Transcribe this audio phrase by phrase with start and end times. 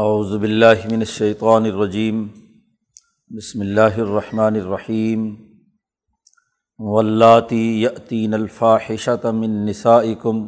[0.00, 2.26] اعوذ باللہ من الشیطان الرجیم،
[3.30, 5.24] بسم اللہ الرحمن الرحیم
[6.80, 10.46] ولاتی یتین الفاحشۃ من نسائکم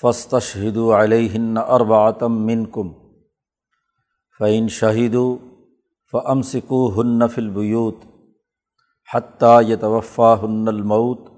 [0.00, 2.92] فاستشہدوا علیہن اربعۃ منکم،
[4.40, 5.36] فإن شہدوا
[6.12, 8.04] فامسکوہن فی البیوت
[9.08, 11.28] حتیٰ یتوفاہن الموت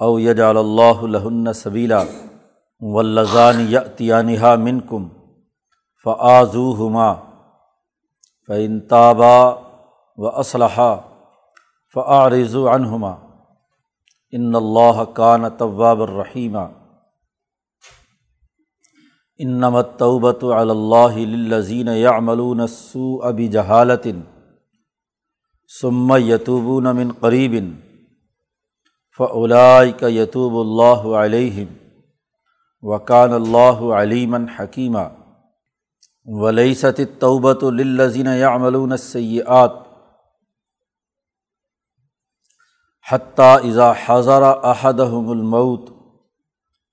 [0.00, 2.02] او یجعل اللہ لہن سبیلا
[2.82, 5.08] واللذان یأتیانہا منکم
[6.06, 7.12] فعضو ہما
[8.48, 9.54] فعن طابہ
[10.18, 10.94] و اسلحہ
[11.96, 13.14] فعارض عنہما
[14.32, 16.66] ان اللہ کان طواب الرحیمہ
[19.40, 24.06] انمت توبۃ اللّہ للذین یعملون السوء بجہالت
[25.70, 27.54] ثم یتوبون من قریب
[29.18, 31.74] فعلائک یتوب اللہ علیہم
[32.82, 35.08] وکان اللہ علیمً حکیمہ
[36.38, 39.72] ولیست توبۃ للذین یعملون السیئات
[43.10, 45.88] حتیٰ اذا حضر احدهم الموت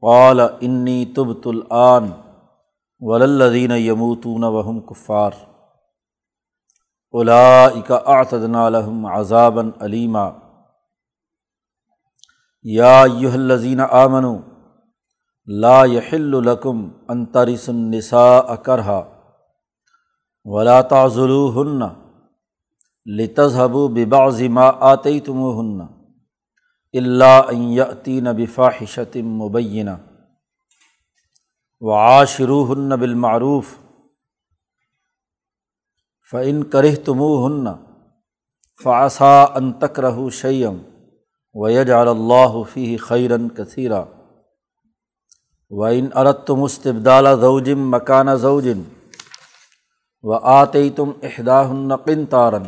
[0.01, 2.09] قال انی تبت الآن
[2.99, 5.31] وللذین یموتون وهم کفار
[7.13, 10.29] اولئک اعتدنا لهم عذابا علیما
[12.63, 14.37] یا ایہا الذین آمنوا
[15.47, 19.16] لا يحل لکم ان ترثوا النساء کرہا
[20.47, 21.81] ولا تعزلو ہن
[23.05, 25.79] لتذہب ببعض ما آتی تم ہن
[26.93, 29.95] اللہ عطین بفاحشت مبینہ
[31.81, 33.75] وعاشرو ہن بالمعروف
[36.29, 37.65] فعن کرہ تم ہن
[38.81, 40.77] فاصا ان تکرہ شعیم
[41.55, 44.03] ویج اللہ فی خیرن کثیرہ
[45.71, 48.83] وعن ارتم استبدال زوجم مکانہ زوجن
[50.23, 52.63] و آتے تم احدا النقن تارن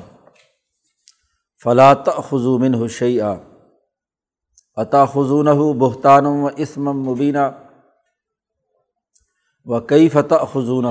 [1.64, 3.23] فلاط خضومن حشیہ
[4.78, 5.47] عطا خضون
[5.79, 7.50] بہتان و اسم مبینہ
[9.66, 10.85] و کئی فتح خضون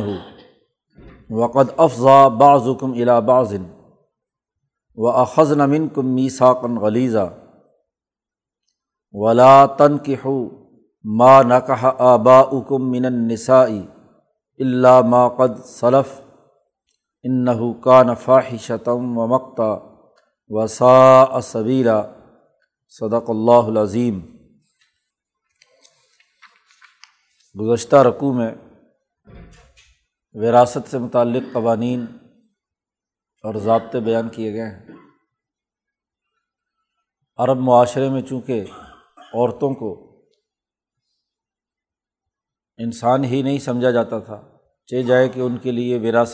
[1.31, 3.65] وقد افضا بعضکم الا بعضن
[4.97, 7.29] و اخذن من کم میساکن غلیزہ
[9.15, 10.39] ولا تن کہو
[11.05, 13.83] ما نقہ آبا اکم من النسائی
[14.61, 16.21] اللہ ما قد صلف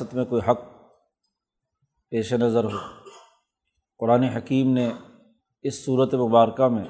[0.05, 0.74] انََََََََََََََََََََََََََََََََََََََََََََََََََََََََََََََََََََََََََََََََََََََََََََََََََََََََََََََََََََََََ
[2.15, 2.79] پیش نظر ہو۔
[3.99, 4.93] قرآن حکیم نے
[5.63, 6.85] اس صورت مبارکہ میں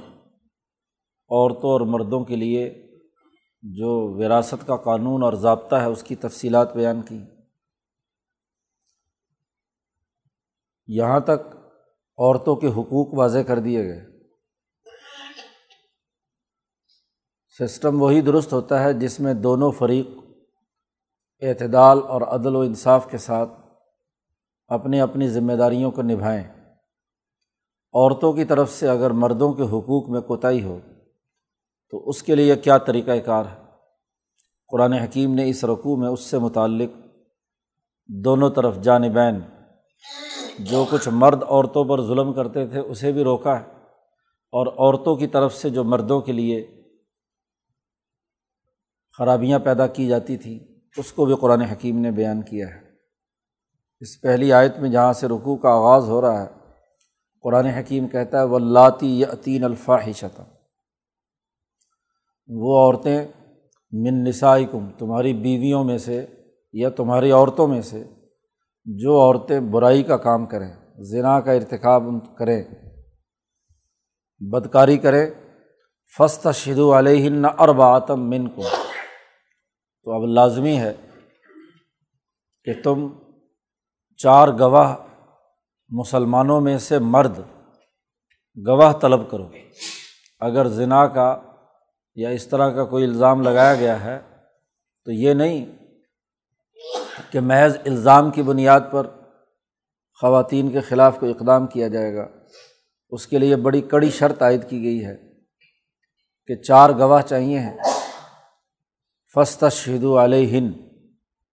[1.28, 2.86] عورتوں اور مردوں کے لیے
[3.62, 7.20] جو وراثت کا قانون اور ضابطہ ہے اس کی تفصیلات بیان کی۔
[10.86, 11.56] یہاں تک
[12.18, 14.04] عورتوں کے حقوق واضح کر دیے گئے۔
[17.58, 20.08] سسٹم وہی درست ہوتا ہے جس میں دونوں فریق
[21.42, 23.63] اعتدال اور عدل و انصاف کے ساتھ
[24.68, 26.44] اپنی اپنی ذمہ داریوں کو نبھائیں۔
[27.92, 30.78] عورتوں کی طرف سے اگر مردوں کے حقوق میں کوتاہی ہو،
[31.90, 33.64] تو اس کے لیے کیا طریقۂ کار ہے؟
[34.68, 36.90] قرآن حکیم نے اس رقوع میں اس سے متعلق
[38.08, 39.40] دونوں طرف جانبین،
[40.58, 43.64] جو کچھ مرد عورتوں پر ظلم کرتے تھے اسے بھی روکا ہے۔
[44.52, 46.84] اور عورتوں کی طرف سے جو مردوں کے لیے
[49.18, 50.58] خرابیاں پیدا کی جاتی تھیں،
[50.96, 52.83] اس کو بھی قرآن حکیم نے بیان کیا ہے۔
[54.04, 56.48] اس پہلی آیت میں جہاں سے رکوع کا آغاز ہو رہا ہے،
[57.44, 60.40] قرآن حکیم کہتا ہے ولاتی یتین الفاحشت
[62.50, 63.24] وہ عورتیں،
[63.92, 66.24] من نسائکم، تمہاری بیویوں میں سے
[66.74, 68.02] یا تمہاری عورتوں میں سے،
[68.86, 70.70] جو عورتیں برائی کا کام کریں
[71.10, 72.02] ذنا کا ارتکاب
[72.38, 72.62] کریں،
[74.40, 75.26] بدکاری کریں
[76.12, 80.92] فسط شدو علیہ اربعتم من کو تو اب لازمی ہے
[82.66, 83.08] کہ تم
[84.16, 84.96] چار گواہ
[85.88, 87.38] مسلمانوں میں سے مرد
[88.66, 89.48] گواہ طلب کرو۔
[90.40, 91.40] اگر ذنا کا
[92.14, 94.20] یا اس طرح کا کوئی الزام لگایا گیا ہے،
[95.04, 95.66] تو یہ نہیں
[97.30, 99.06] کہ محض الزام کی بنیاد پر
[100.20, 102.26] خواتین کے خلاف کوئی اقدام کیا جائے گا۔
[103.10, 105.16] اس کے لیے بڑی کڑی شرط عائد کی گئی ہے
[106.46, 107.76] کہ چار گواہ چاہیے ہیں۔
[109.34, 110.72] فسط شہد علیہ ہند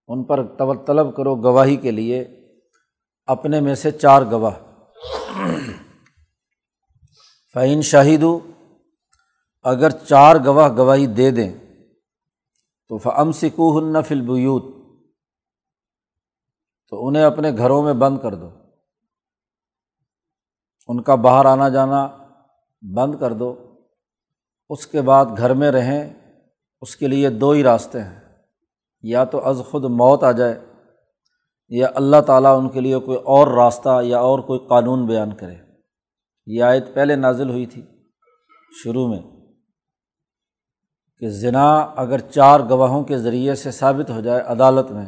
[0.07, 0.45] ان پر
[0.87, 2.40] طلب کرو گواہی کے لیے۔
[3.31, 4.53] اپنے میں سے چار گواہ۔
[7.53, 8.23] فعین شاہد
[9.63, 11.53] اگر چار گواہ گواہی دے دیں،
[12.87, 14.63] تو فم سکو النفل بیوت
[16.89, 18.49] تو انہیں اپنے گھروں میں بند کر دو۔
[20.87, 22.17] ان کا باہر آنا جانا
[22.95, 23.79] بند کر دو۔
[24.69, 26.13] اس کے بعد گھر میں رہیں،
[26.81, 28.21] اس کے لیے دو ہی راستے ہیں۔
[29.01, 30.70] یا تو از خود موت آ جائے
[31.71, 35.55] یا اللہ تعالیٰ ان کے لیے کوئی اور راستہ یا اور کوئی قانون بیان کرے۔
[36.45, 37.81] یہ آیت پہلے نازل ہوئی تھی
[38.83, 39.19] شروع میں
[41.19, 45.05] کہ ذنا اگر چار گواہوں کے ذریعے سے ثابت ہو جائے عدالت میں،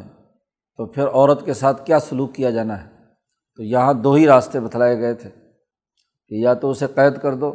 [0.76, 2.88] تو پھر عورت کے ساتھ کیا سلوک کیا جانا ہے؟
[3.56, 5.30] تو یہاں دو ہی راستے بتلائے گئے تھے
[6.28, 7.52] کہ یا تو اسے قید کر دو۔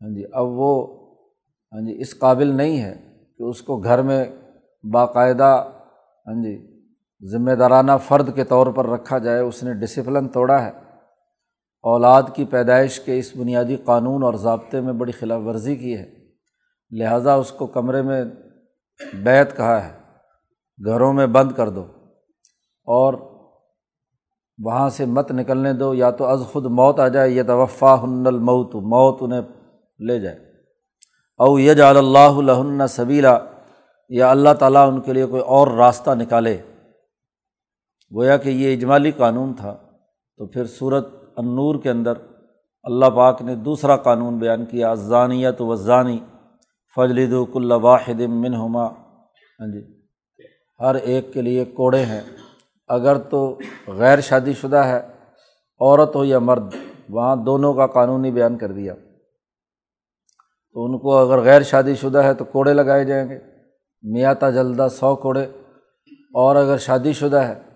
[0.00, 0.86] ہاں جی اب وہ
[1.72, 2.94] ہاں جی اس قابل نہیں ہے
[3.38, 4.24] کہ اس کو گھر میں
[4.92, 5.68] باقاعدہ
[6.26, 6.77] ہاں جی
[7.22, 10.70] ذمہ دارانہ فرد کے طور پر رکھا جائے، اس نے ڈسپلن توڑا ہے۔
[11.82, 16.14] اولاد کی پیدائش کے اس بنیادی قانون اور ضابطے میں بڑی خلاف ورزی کی ہے۔
[16.90, 18.24] لہٰذا اس کو کمرے میں
[19.14, 19.98] بیت کہا ہے۔
[20.84, 21.80] گھروں میں بند کر دو
[22.84, 23.14] اور
[24.64, 28.26] وہاں سے مت نکلنے دو، یا تو از خود موت آ جائے یا توفا ہن
[28.26, 29.42] الموت، موت انہیں
[30.00, 30.36] لے جائے۔
[31.38, 33.38] او یج اللہ الہن سبیلا،
[34.08, 36.58] یا اللہ تعالیٰ ان کے لیے کوئی اور راستہ نکالے۔
[38.14, 39.76] گویا کہ یہ اجمالی قانون تھا،
[40.36, 42.12] تو پھر صورت انور کے اندر
[42.82, 46.20] اللہ پاک نے دوسرا قانون بیان کیا ضانیت و ضانی
[46.96, 49.98] فجلد کل واحد من ہما ہاں جی
[50.80, 52.20] ہر ایک کے لیے کوڑے ہیں۔
[52.88, 54.98] اگر تو غیر شادی شدہ ہے،
[55.80, 56.74] عورت ہو یا مرد،
[57.08, 58.94] وہاں دونوں کا قانونی بیان کر دیا۔
[60.72, 63.38] تو ان کو اگر غیر شادی شدہ ہے تو کوڑے لگائے جائیں گے۔
[64.02, 65.44] میاتا جلدہ سو کوڑے۔
[66.34, 67.67] اور اگر شادی شدہ ہے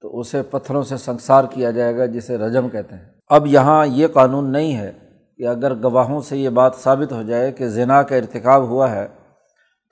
[0.00, 4.06] تو اسے پتھروں سے سنسار کیا جائے گا جسے رجم کہتے ہیں۔ اب یہاں یہ
[4.06, 4.92] قانون نہیں ہے
[5.36, 9.08] کہ اگر گواہوں سے یہ بات ثابت ہو جائے کہ زنا کا ارتکاب ہوا ہے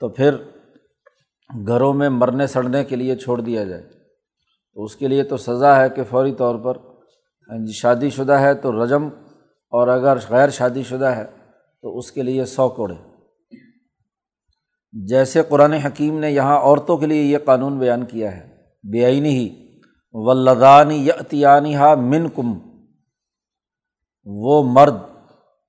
[0.00, 0.36] تو پھر
[1.66, 3.82] گھروں میں مرنے سڑنے کے لیے چھوڑ دیا جائے۔
[4.74, 6.78] تو اس کے لیے تو سزا ہے کہ فوری طور پر
[7.66, 9.08] جی شادی شدہ ہے تو رجم
[9.70, 11.24] اور اگر غیر شادی شدہ ہے
[11.82, 12.94] تو اس کے لیے سو کوڑے۔
[14.92, 18.48] جیسے قرآن حکیم نے یہاں عورتوں کے لیے یہ قانون بیان کیا ہے،
[18.92, 19.65] بے آئینی ہی۔
[20.16, 22.52] ولدانی یتیانی ہا من کم
[24.26, 24.94] وہ مرد،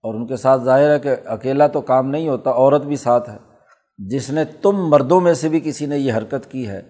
[0.04, 3.30] اور ان کے ساتھ ظاہر ہے کہ اکیلا تو کام نہیں ہوتا، عورت بھی ساتھ
[3.30, 3.38] ہے۔
[3.98, 6.82] جس نے تم مردوں میں سے بھی کسی نے یہ حرکت کی ہے،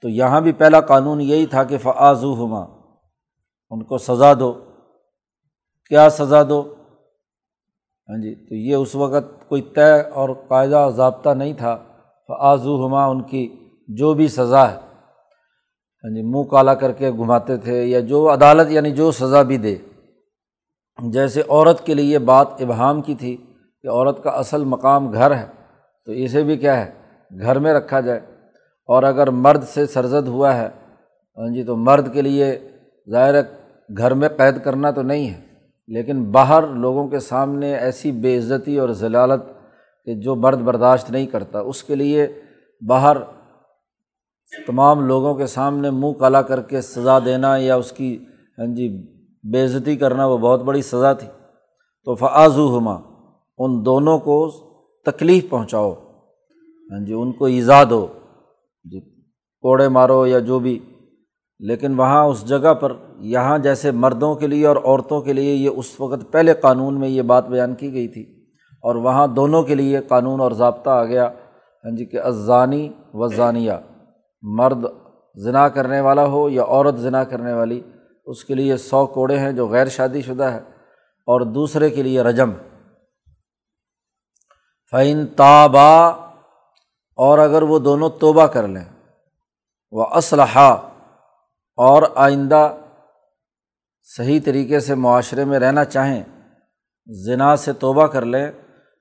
[0.00, 2.62] تو یہاں بھی پہلا قانون یہی تھا کہ فعضو ہما
[3.70, 4.52] ان کو سزا دو۔
[5.90, 6.60] کیا سزا دو؟
[8.08, 11.76] ہاں جی تو یہ اس وقت کوئی طے اور قاعدہ ضابطہ نہیں تھا۔
[12.28, 13.48] فعضو ہما ان کی
[13.88, 14.85] جو بھی سزا ہے۔
[16.04, 19.56] ہاں جی منہ کالا کر کے گھماتے تھے یا جو عدالت یعنی جو سزا بھی
[19.56, 19.76] دے۔
[20.98, 23.36] جیسے عورت کے لیے بات ابہام کی تھی
[23.84, 25.46] کہ عورت کا اصل مقام گھر ہے،
[26.06, 26.90] تو اسے بھی کیا ہے،
[27.30, 28.20] گھر میں رکھا جائے۔
[28.88, 30.68] اور اگر مرد سے سرزد ہوا ہے
[31.38, 32.58] ہاں جی تو مرد کے لیے
[33.10, 33.34] ظاہر
[33.90, 35.40] گھر میں قید کرنا تو نہیں ہے،
[35.88, 39.42] لیکن باہر لوگوں کے سامنے ایسی بے عزتی اور ضلالت
[40.06, 42.26] کہ جو مرد برداشت نہیں کرتا، اس کے لیے
[42.82, 43.16] باہر
[44.66, 48.24] تمام لوگوں کے سامنے منہ کالا کر کے سزا دینا یا اس کی
[48.58, 49.02] ہاں جی
[49.52, 51.28] بے عزتی کرنا وہ بہت بڑی سزا تھی۔
[52.04, 52.96] تو فعضو ہما
[53.58, 54.50] ان دونوں کو
[55.06, 55.92] تکلیف پہنچاؤ۔
[56.92, 58.06] ہاں جی ان کو ایزا دو۔
[58.84, 59.00] جی
[59.60, 60.78] کوڑے مارو یا جو بھی۔
[61.58, 65.70] لیکن وہاں اس جگہ پر، یہاں جیسے مردوں کے لیے اور عورتوں کے لیے یہ
[65.76, 68.22] اس وقت پہلے قانون میں یہ بات بیان کی گئی تھی۔
[68.82, 71.26] اور وہاں دونوں کے لیے قانون اور ضابطہ آ گیا
[71.84, 73.72] ہاں جی کہ ازانی و ضانیہ
[74.42, 74.84] مرد
[75.38, 77.82] ذنا کرنے والا ہو یا عورت ذنا کرنے والی،
[78.24, 80.58] اس کے لیے سو کوڑے ہیں جو غیر شادی شدہ ہے
[81.28, 82.52] اور دوسرے کے لیے رجم۔
[84.90, 86.06] فعین تابا،
[87.18, 88.84] اور اگر وہ دونوں توبہ کر لیں۔
[89.90, 90.72] وہ اسلحہ
[91.78, 92.76] اور آئندہ
[94.16, 96.22] صحیح طریقے سے معاشرے میں رہنا چاہیں
[97.26, 98.50] ذنا سے توبہ کر لیں،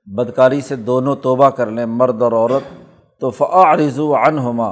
[0.05, 2.73] بدکاری سے دونوں توبہ کر لیں، مرد اور عورت،
[3.19, 4.71] تو فعارضو عنہما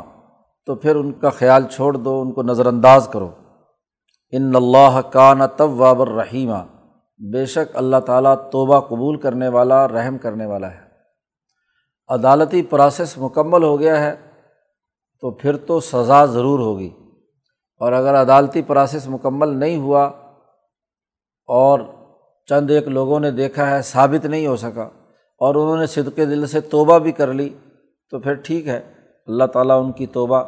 [0.65, 3.29] تو پھر ان کا خیال چھوڑ دو، ان کو نظر انداز کرو۔
[4.31, 6.65] ان اللہ کا نہ طواب الرحیمہ
[7.33, 10.79] بے شک اللہ تعالیٰ توبہ قبول کرنے والا، رحم کرنے والا ہے۔
[12.07, 14.15] عدالتی پروسیس مکمل ہو گیا ہے،
[15.21, 16.89] تو پھر تو سزا ضرور ہوگی۔
[17.79, 20.03] اور اگر عدالتی پروسیس مکمل نہیں ہوا
[21.47, 21.79] اور
[22.45, 24.89] چند ایک لوگوں نے دیکھا ہے، ثابت نہیں ہو سکا
[25.37, 27.49] اور انہوں نے صدقے دل سے توبہ بھی کر لی،
[28.09, 28.93] تو پھر ٹھیک ہے۔
[29.27, 30.43] اللہ تعالیٰ ان کی توبہ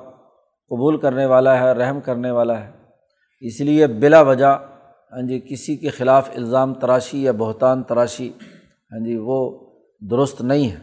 [0.69, 2.72] قبول کرنے والا ہے، رحم کرنے والا ہے۔
[3.41, 4.57] اس لیے بلا وجہ
[5.12, 8.29] ہاں جی کسی کے خلاف الزام تراشی یا بہتان تراشی
[8.91, 9.67] ہاں جی وہ
[10.12, 10.77] درست نہیں ہے۔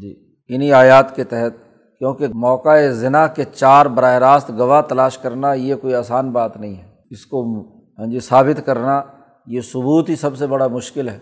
[0.00, 0.14] جی
[0.48, 1.54] انہیں آیات کے تحت،
[1.98, 6.76] کیونکہ موقع ذنا کے چار براہ راست گواہ تلاش کرنا یہ کوئی آسان بات نہیں
[6.76, 7.60] ہے۔ اس کو
[7.98, 9.02] ہاں جی ثابت کرنا
[9.46, 11.18] یہ ثبوت ہی سب سے بڑا مشکل ہے۔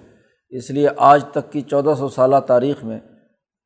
[0.51, 3.01] اس لیے آج تک کی چودہ سو سالہ تاریخ میں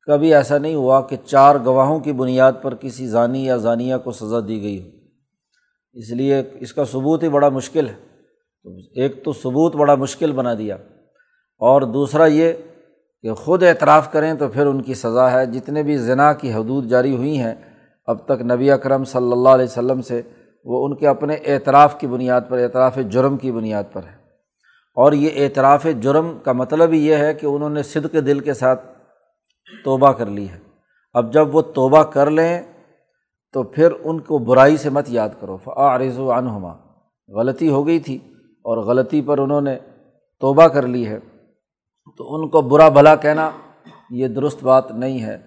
[0.05, 4.11] کبھی ایسا نہیں ہوا کہ چار گواہوں کی بنیاد پر کسی ضانی یا ضانیہ کو
[4.11, 4.87] سزا دی گئی ہو۔
[5.93, 7.93] اس لیے اس کا ثبوت ہی بڑا مشکل ہے۔
[8.63, 10.75] تو ایک تو ثبوت بڑا مشکل بنا دیا۔
[11.57, 12.51] اور دوسرا یہ
[13.21, 16.87] کہ خود اعتراف کریں تو پھر ان کی سزا ہے۔ جتنے بھی ذنا کی حدود
[16.87, 17.55] جاری ہوئی ہیں،
[18.05, 20.21] اب تک نبی اکرم صلی اللہ علیہ وسلم سے
[20.65, 24.19] وہ ان کے اپنے اعتراف کی بنیاد پر، اعتراف جرم کی بنیاد پر ہے
[24.95, 28.53] اور یہ اعتراف جرم کا مطلب ہی یہ ہے کہ انہوں نے صدق دل کے
[28.53, 28.98] ساتھ
[29.83, 30.57] توبہ کر لی ہے۔
[31.13, 32.61] اب جب وہ توبہ کر لیں
[33.53, 36.73] تو پھر ان کو برائی سے مت یاد کرو۔ فعارض و عنہما
[37.27, 39.77] غلطی ہو گئی تھی اور غلطی پر انہوں نے
[40.39, 41.19] توبہ کر لی ہے۔
[42.17, 43.51] تو ان کو برا بھلا کہنا
[44.11, 45.37] یہ درست بات نہیں ہے۔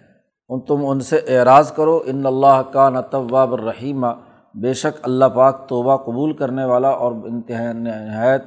[0.49, 4.07] ان تم ان سے اعراض کرو۔ ان اللہ کا نطواب الرحیمہ
[4.55, 8.43] بے شک اللہ پاک توبہ قبول کرنے والا اور انتہا نہایت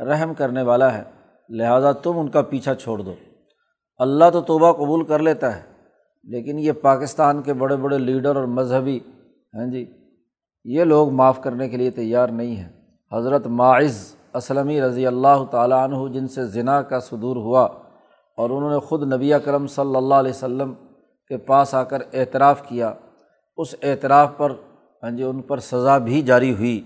[0.00, 1.02] رحم کرنے والا ہے۔
[1.48, 3.14] لہٰذا تم ان کا پیچھا چھوڑ دو۔
[4.00, 5.62] اللہ تو توبہ قبول کر لیتا ہے،
[6.26, 8.98] لیکن یہ پاکستان کے بڑے بڑے لیڈر اور مذہبی
[9.54, 9.84] ہیں جی
[10.66, 12.68] یہ لوگ معاف کرنے کے لیے تیار نہیں ہیں۔
[13.12, 13.98] حضرت معز
[14.34, 17.62] اسلمی رضی اللہ تعالیٰ عنہ، جن سے ذنا کا صدور ہوا
[18.38, 20.74] اور انہوں نے خود نبی کرم صلی اللہ علیہ و سلم
[21.30, 22.92] کے پاس آ کر اعتراف کیا،
[23.58, 24.52] اس اعتراف پر
[25.02, 26.80] ہاں جی ان پر سزا بھی جاری ہوئی۔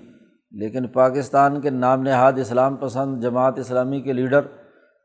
[0.52, 4.46] لیکن پاکستان کے نام نہاد اسلام پسند جماعت اسلامی کے لیڈر،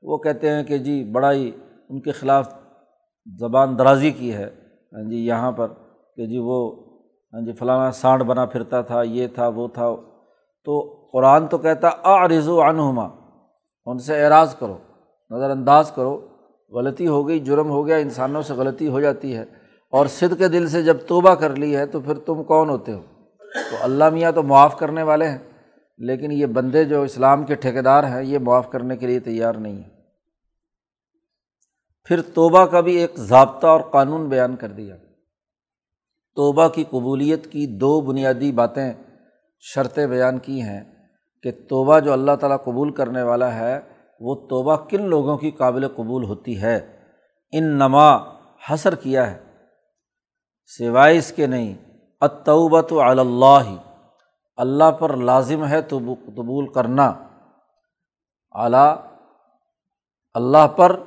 [0.04, 1.50] وہ کہتے ہیں کہ جی بڑا ہی
[1.89, 2.53] ان کے خلاف
[3.39, 4.50] زبان درازی کی ہے۔
[4.93, 5.67] ہاں جی یہاں پر
[6.15, 6.75] کہ جی وہ
[7.34, 9.96] ہاں جی فلانا سانڈ بنا پھرتا تھا، یہ تھا، وہ تھا۔
[10.65, 13.08] تو قرآن تو کہتا آ رضو عنہما،
[13.86, 14.77] ان سے اعراض کرو،
[15.29, 16.27] نظر انداز کرو۔
[16.72, 19.46] غلطی ہو گئی، جرم ہو گیا، انسانوں سے غلطی ہو جاتی ہے۔
[19.91, 22.93] اور صد کے دل سے جب توبہ کر لی ہے، تو پھر تم کون ہوتے
[22.93, 23.01] ہو؟
[23.72, 25.38] تو اللہ میاں تو معاف کرنے والے ہیں،
[25.98, 29.75] لیکن یہ بندے جو اسلام کے ٹھیکیدار ہیں، یہ معاف کرنے کے لیے تیار نہیں
[29.75, 29.99] ہیں۔
[32.03, 34.96] پھر توبہ کا بھی ایک ضابطہ اور قانون بیان کر دیا
[36.36, 38.94] توبہ کی قبولیت کی دو بنیادی باتیں
[39.60, 40.84] شرطیں بیان کی ہیں
[41.44, 43.79] کہ توبہ جو اللہ تعالیٰ قبول کرنے والا ہے،
[44.20, 47.01] وہ توبہ کن لوگوں کی قابل قبول ہوتی ہے؟
[47.51, 48.18] ان نما
[48.70, 49.39] حسر کیا ہے؟
[50.65, 51.75] سوائے اس کے نہیں
[52.22, 53.77] اتوبۃ اللہ۔ ہی
[54.58, 57.13] اللہ پر لازم ہے تو قبول کرنا۔
[58.51, 58.96] اعلیٰ،
[60.34, 61.00] اللہ پر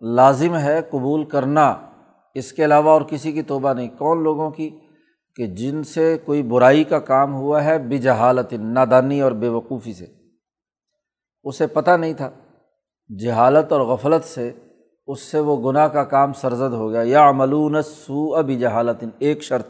[0.00, 1.76] لازم ہے قبول کرنا۔
[2.34, 4.70] اس کے علاوہ اور کسی کی توبہ نہیں۔ کون لوگوں کی؟
[5.36, 9.92] کہ جن سے کوئی برائی کا کام ہوا ہے بے جہالت نادانی اور بے وقوفی
[9.92, 10.06] سے۔
[11.44, 12.30] اسے پتہ نہیں تھا۔
[13.18, 14.52] جہالت اور غفلت سے
[15.06, 19.42] اس سے وہ گناہ کا کام سرزد ہو گیا۔ یا عملون سو اب جہالت ایک
[19.42, 19.68] شرط۔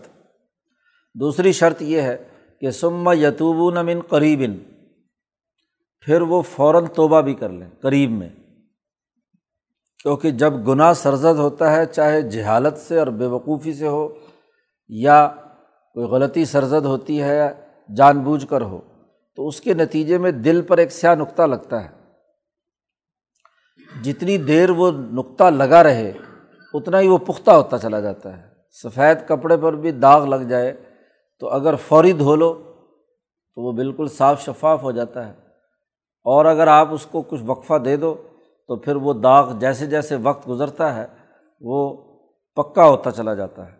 [1.15, 2.17] دوسری شرط یہ ہے
[2.61, 4.53] کہ سما یتوب من قریب۔
[6.01, 8.29] پھر وہ فوراً توبہ بھی کر لیں، قریب میں۔
[10.03, 14.09] کیونکہ جب گناہ سرزد ہوتا ہے، چاہے جہالت سے اور بے وقوفی سے ہو،
[14.89, 15.29] یا
[15.95, 17.55] کوئی غلطی سرزد ہوتی ہے،
[17.97, 18.81] جان بوجھ کر ہو،
[19.37, 21.89] تو اس کے نتیجے میں دل پر ایک سیاہ نقطہ لگتا ہے۔
[24.03, 26.13] جتنی دیر وہ نقطہ لگا رہے،
[26.75, 30.77] اتنا ہی وہ پختہ ہوتا چلا جاتا ہے۔ سفید کپڑے پر بھی داغ لگ جائے،
[31.41, 32.53] تو اگر فوری دھو لو،
[33.55, 35.33] تو وہ بالکل صاف شفاف ہو جاتا ہے۔
[36.25, 38.28] اور اگر آپ اس کو کچھ وقفہ دے دو
[38.69, 41.07] تو پھر وہ داغ جیسے جیسے وقت گزرتا ہے،
[41.61, 41.97] وہ
[42.57, 43.73] پکا ہوتا چلا جاتا ہے۔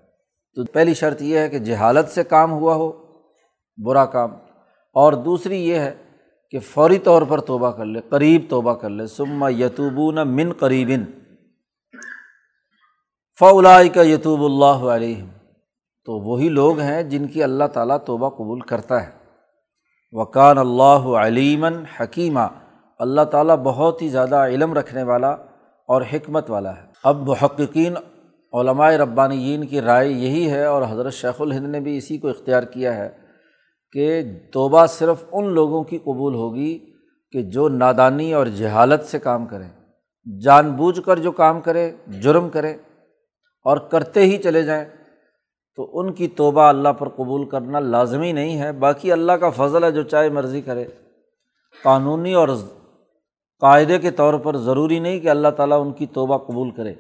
[0.55, 2.93] تو پہلی شرط یہ ہے کہ جہالت سے کام ہوا ہو،
[3.85, 4.31] برا کام۔
[4.95, 5.95] اور دوسری یہ ہے
[6.51, 11.05] کہ فوری طور پر توبہ کر لے، قریب توبہ کر لے۔ سما یتوبون من قریبن۔
[13.39, 15.25] فولا کا یتوب اللہ علیہ
[16.05, 19.11] تو وہی لوگ ہیں جن کی اللہ تعالیٰ توبہ قبول کرتا ہے۔
[20.13, 22.68] وکان اللہ علیمن حکیمہ
[22.99, 25.31] اللہ تعالیٰ بہت ہی زیادہ علم رکھنے والا
[25.87, 27.95] اور حکمت والا ہے۔ اب محققین
[28.53, 32.63] علماء ربانیین کی رائے یہی ہے اور حضرت شیخ الہند نے بھی اسی کو اختیار
[32.63, 33.09] کیا ہے
[33.93, 36.79] کہ توبہ صرف ان لوگوں کی قبول ہوگی
[37.33, 39.69] کہ جو نادانی اور جہالت سے کام کریں،
[40.41, 42.71] جان بوجھ کر جو کام کرے جرم کرے
[43.65, 44.85] اور کرتے ہی چلے جائیں،
[45.77, 49.85] تو ان کی توبہ اللہ پر قبول کرنا لازمی نہیں ہے۔ باقی اللہ کا فضل
[49.85, 50.85] ہے جو چاہے مرضی کرے۔
[51.83, 52.49] قانونی اور
[53.61, 56.91] قاعدے کے طور پر ضروری نہیں کہ اللہ تعالیٰ ان کی توبہ قبول کرے۔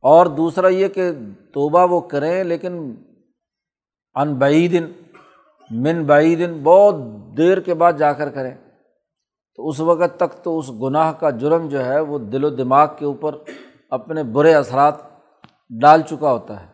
[0.00, 1.12] اور دوسرا یہ کہ
[1.52, 2.94] توبہ وہ کریں، لیکن
[4.14, 4.92] ان بعیدن
[5.70, 6.94] من بعیدن بہت
[7.36, 8.54] دیر کے بعد جا کر کریں۔
[9.56, 12.88] تو اس وقت تک تو اس گناہ کا جرم جو ہے وہ دل و دماغ
[12.98, 13.36] کے اوپر
[13.90, 14.94] اپنے برے اثرات
[15.80, 16.66] ڈال چکا ہوتا ہے۔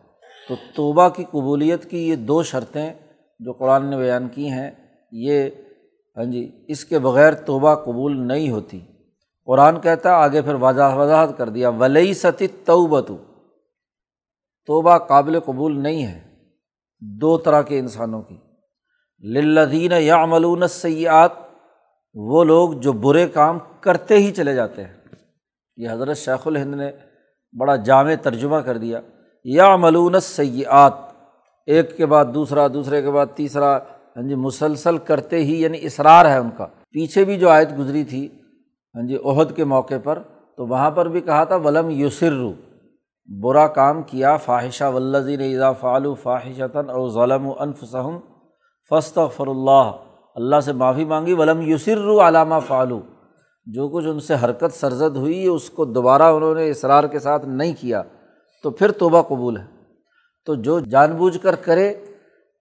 [0.49, 2.95] تو توبہ کی قبولیت کی یہ دو شرطیں
[3.39, 4.71] جو قرآن نے بیان کی ہیں،
[5.13, 5.51] یہ
[6.17, 8.81] ہاں جی اس کے بغیر توبہ قبول نہیں ہوتی۔
[9.47, 13.17] قرآن کہتا آگے پھر واضح وضاحت کر دیا ولی ستی توبتو
[14.67, 16.21] توبہ قابل قبول نہیں ہے،
[17.01, 18.37] دو طرح کے انسانوں کی۔
[19.21, 21.33] للدین یا عملون سیاحت
[22.15, 24.97] وہ لوگ جو برے کام کرتے ہی چلے جاتے ہیں۔
[25.77, 26.91] یہ حضرت شیخ الہند نے
[27.59, 29.01] بڑا جامع ترجمہ کر دیا۔
[29.45, 30.93] یا ملون سیاحت
[31.67, 33.79] ایک کے بعد دوسرا، دوسرے کے بعد تیسرا
[34.17, 38.05] ہاں جی مسلسل کرتے ہی یعنی اصرار ہے ان کا۔ پیچھے بھی جو آیت گزری
[38.05, 38.29] تھی
[38.95, 40.19] ہاں جی عہد کے موقع پر،
[40.57, 42.33] تو وہاں پر بھی کہا تھا، ولم یوسر
[43.43, 48.19] برا کام کیا، فاحشہ ولزین اضا فعلو فاحشتاً اور ظلم و انفسم
[48.91, 49.91] فسط فر اللہ۔
[50.35, 53.01] اللہ سے معافی مانگی، ولم یوسر علامہ فعلو
[53.67, 57.47] جو کچھ ان سے حرکت سرزد ہوئی، اس کو دوبارہ انہوں نے اصرار کے ساتھ
[57.47, 58.03] نہیں کیا،
[58.63, 59.65] تو پھر توبہ قبول ہے۔
[60.47, 61.95] تو جو جان بوجھ کر کرے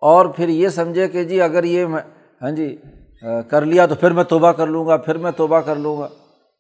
[0.10, 2.02] اور پھر یہ سمجھے کہ جی اگر یہ میں
[2.42, 2.76] ہاں جی
[3.50, 6.08] کر لیا تو پھر میں توبہ کر لوں گا، پھر میں توبہ کر لوں گا۔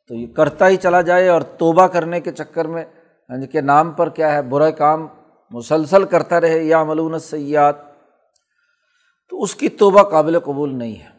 [0.07, 2.83] تو یہ کرتا ہی چلا جائے اور توبہ کرنے کے چکر میں
[3.29, 5.07] ہاں جی کے نام پر کیا ہے برا کام
[5.51, 7.75] مسلسل کرتا رہے یا ملون سیاحت
[9.31, 11.09] تو اس کی توبہ قابل قبول نہیں ہے۔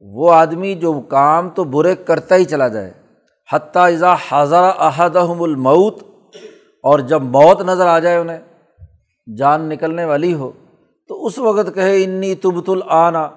[0.00, 2.92] وہ آدمی جو کام تو برے کرتا ہی چلا جائے۔
[3.48, 6.02] حتیٰ اضا حضرہ احدہم المعت
[6.84, 8.38] اور جب موت نظر آ جائے انہیں
[9.36, 10.52] جان نکلنے والی ہو،
[11.08, 13.30] تو اس وقت کہے، انی تبت العنا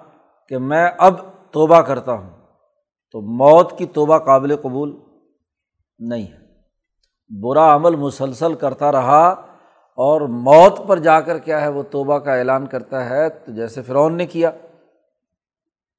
[0.50, 1.14] کہ میں اب
[1.52, 2.30] توبہ کرتا ہوں۔
[3.12, 5.00] تو موت کی توبہ قابل قبول
[6.00, 6.44] نہیں ہے۔
[7.42, 9.28] برا عمل مسلسل کرتا رہا
[9.96, 13.82] اور موت پر جا کر کیا ہے، وہ توبہ کا اعلان کرتا ہے۔ تو جیسے
[13.82, 14.52] فرعون نے کیا۔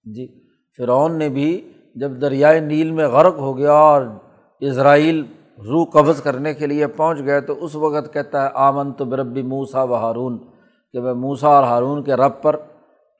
[0.04, 0.44] جی
[0.76, 4.02] فرعون نے بھی جب دریائے نیل میں غرق ہو گیا اور
[4.61, 5.24] اسرائیل
[5.58, 9.42] روح قبض کرنے کے لیے پہنچ گئے تو اس وقت کہتا ہے آمن تو بربی
[9.42, 10.38] موسا و ہارون،
[10.94, 12.56] کہ میں موسا اور ہارون کے رب پر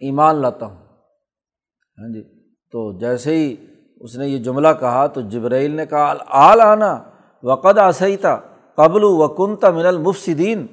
[0.03, 0.77] ایمان لاتا ہوں۔
[1.99, 2.23] ہاں جی
[2.73, 3.55] تو جیسے ہی
[4.01, 6.93] اس نے یہ جملہ کہا تو جبرائیل نے کہا، آل آنا
[7.43, 8.37] وقد آسیتا
[8.79, 10.67] قبل و کنتا من المفصدین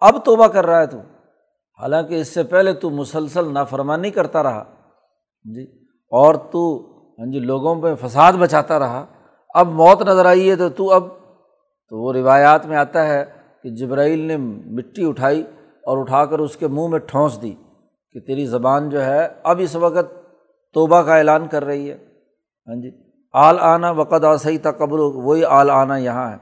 [0.00, 0.98] اب توبہ کر رہا ہے تو۔
[1.80, 5.62] حالانکہ اس سے پہلے تو مسلسل نافرمانی کرتا رہا۔ ہاں جی
[6.12, 6.62] اور تو
[7.18, 9.04] ہاں جی لوگوں پہ فساد بچاتا رہا۔
[9.54, 11.04] اب موت نظر آئی ہے تو تو اب
[11.88, 13.24] تو وہ روایات میں آتا ہے
[13.62, 14.36] کہ جبرائیل نے
[14.66, 15.42] مٹی اٹھائی
[15.86, 17.54] اور اٹھا کر اس کے منہ میں ٹھونس دی
[18.12, 20.14] کہ تیری زبان جو ہے اب اس وقت
[20.74, 21.98] توبہ کا اعلان کر رہی ہے۔
[22.68, 22.90] ہاں جی۔
[23.32, 26.36] آل آنا وقت آ صحیح تھا قبل وہی آل آنا یہاں ہے۔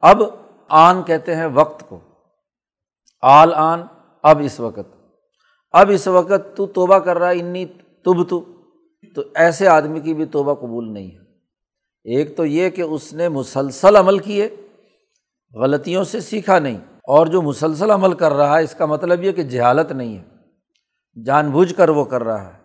[0.00, 0.22] اب
[0.68, 2.00] آن کہتے ہیں وقت کو۔
[3.22, 3.80] آل آن،
[4.22, 4.94] اب اس وقت۔
[5.72, 7.64] اب اس وقت تو توبہ کر رہا ہے، انی
[8.04, 8.44] تب تو
[9.14, 11.29] تو ایسے آدمی کی بھی توبہ قبول نہیں ہے۔
[12.04, 14.48] ایک تو یہ کہ اس نے مسلسل عمل کیے،
[15.54, 19.32] غلطیوں سے سیکھا نہیں، اور جو مسلسل عمل کر رہا ہے، اس کا مطلب یہ
[19.32, 22.58] کہ جہالت نہیں ہے، جان بوجھ کر وہ کر رہا ہے۔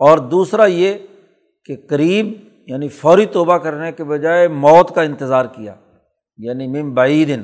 [0.00, 0.94] اور دوسرا یہ
[1.64, 2.26] کہ قریب
[2.66, 5.74] یعنی فوری توبہ کرنے کے بجائے موت کا انتظار کیا
[6.38, 7.42] یعنی مم بائی دن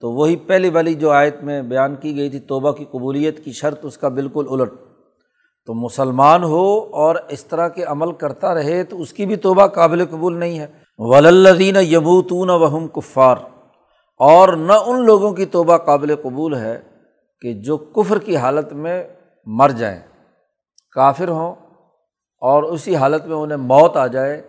[0.00, 3.52] تو وہی پہلی والی جو آیت میں بیان کی گئی تھی، توبہ کی قبولیت کی
[3.52, 4.72] شرط، اس کا بالکل الٹ۔
[5.68, 9.66] تو مسلمان ہو اور اس طرح کے عمل کرتا رہے تو اس کی بھی توبہ
[9.66, 10.66] قابل قبول نہیں ہے۔
[10.98, 13.36] وللدین یبوتون وہم کفار۔
[14.18, 16.80] اور نہ ان لوگوں کی توبہ قابل قبول ہے
[17.40, 19.04] کہ جو کفر کی حالت میں
[19.46, 20.00] مر جائیں۔
[20.92, 21.54] کافر ہوں
[22.40, 24.42] اور اسی حالت میں انہیں موت آ جائے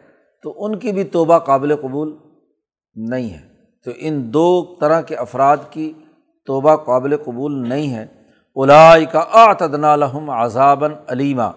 [0.43, 2.17] تو ان کی بھی توبہ قابل قبول
[2.95, 3.47] نہیں ہے۔
[3.85, 5.93] تو ان دو طرح کے افراد کی
[6.45, 8.18] توبہ قابل قبول نہیں ہے۔
[8.61, 11.51] الائی کا آتدنا لہم عذابً علیمہ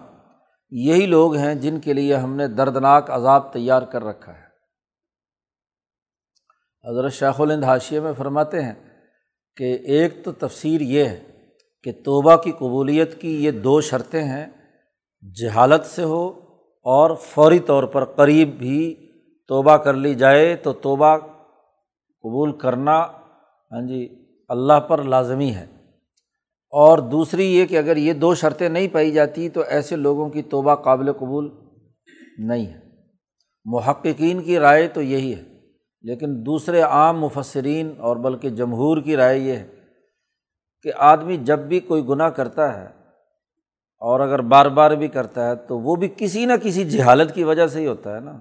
[0.71, 4.43] یہی لوگ ہیں جن کے لیے ہم نے دردناک عذاب تیار کر رکھا ہے۔
[6.89, 8.73] حضرت شیخ الند حاشیے میں فرماتے ہیں
[9.57, 11.23] کہ ایک تو تفسیر یہ ہے
[11.83, 14.47] کہ توبہ کی قبولیت کی یہ دو شرطیں ہیں،
[15.41, 16.27] جہالت سے ہو
[16.85, 19.11] اور فوری طور پر قریب بھی
[19.47, 22.99] توبہ کر لی جائے تو توبہ قبول کرنا
[23.71, 25.65] ہاں جی اللہ پر لازمی ہے۔
[26.73, 30.41] اور دوسری یہ کہ اگر یہ دو شرطیں نہیں پائی جاتی تو ایسے لوگوں کی
[30.41, 31.51] توبہ قابل قبول
[32.37, 32.79] نہیں ہے۔
[33.65, 35.41] محققین کی رائے تو یہی ہے،
[36.01, 39.67] لیکن دوسرے عام مفسرین اور بلکہ جمہور کی رائے یہ ہے
[40.81, 42.85] کہ آدمی جب بھی کوئی گناہ کرتا ہے
[43.97, 47.43] اور اگر بار بار بھی کرتا ہے تو وہ بھی کسی نہ کسی جہالت کی
[47.43, 48.31] وجہ سے ہی ہوتا ہے نا۔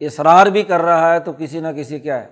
[0.00, 2.28] اصرار بھی کر رہا ہے تو کسی نہ کسی کیا ہے۔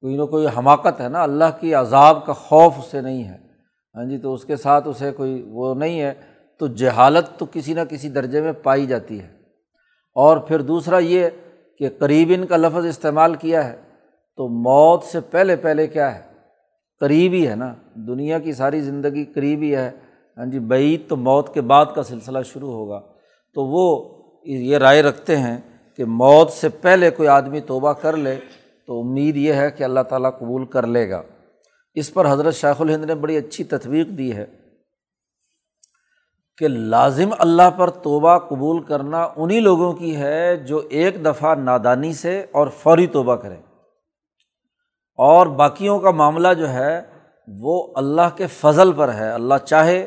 [0.00, 3.51] کوئی نہ کوئی حماقت ہے نا، اللہ کی عذاب کا خوف اس سے نہیں ہے۔
[3.96, 6.12] ہاں جی تو اس کے ساتھ اسے کوئی وہ نہیں ہے۔
[6.58, 9.28] تو جہالت تو کسی نہ کسی درجے میں پائی جاتی ہے۔
[10.14, 11.26] اور پھر دوسرا یہ
[11.78, 13.76] کہ قریب ان کا لفظ استعمال کیا ہے
[14.36, 16.20] تو موت سے پہلے پہلے کیا ہے؟
[17.00, 19.90] قریب ہی ہے نا۔ دنیا کی ساری زندگی قریب ہی ہے۔
[20.38, 23.00] ہاں جی بعید تو موت کے بعد کا سلسلہ شروع ہوگا۔
[23.54, 24.08] تو وہ
[24.44, 25.58] یہ رائے رکھتے ہیں
[25.96, 28.36] کہ موت سے پہلے کوئی آدمی توبہ کر لے
[28.86, 31.22] تو امید یہ ہے کہ اللہ تعالیٰ قبول کر لے گا۔
[31.94, 34.46] اس پر حضرت شیخ الہند نے بڑی اچھی تطویق دی ہے
[36.58, 42.12] کہ لازم اللہ پر توبہ قبول کرنا انہیں لوگوں کی ہے جو ایک دفعہ نادانی
[42.12, 43.62] سے اور فوری توبہ کریں۔
[45.16, 47.02] اور باقیوں کا معاملہ جو ہے
[47.48, 50.06] وہ اللہ کے فضل پر ہے۔ اللہ چاہے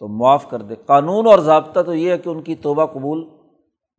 [0.00, 3.28] تو معاف کر دے۔ قانون اور ضابطہ تو یہ ہے کہ ان کی توبہ قبول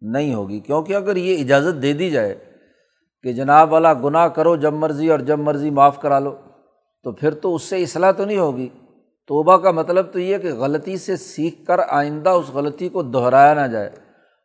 [0.01, 2.53] نہیں ہوگی۔ کیونکہ اگر یہ اجازت دے دی جائے
[3.23, 6.35] کہ جناب والا گناہ کرو، جب مرضی اور جب مرضی معاف کرا لو۔
[7.03, 8.69] تو پھر تو اس سے اصلاح تو نہیں ہوگی۔
[9.27, 13.53] توبہ کا مطلب تو یہ کہ غلطی سے سیکھ کر آئندہ اس غلطی کو دہرایا
[13.53, 13.89] نہ جائے۔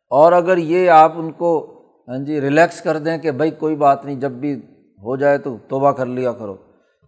[0.09, 4.05] اور اگر یہ آپ ان کو ہاں جی ریلیکس کر دیں کہ بھائی کوئی بات
[4.05, 4.55] نہیں، جب بھی
[4.97, 6.55] ہو جائے تو توبہ کر لیا کرو۔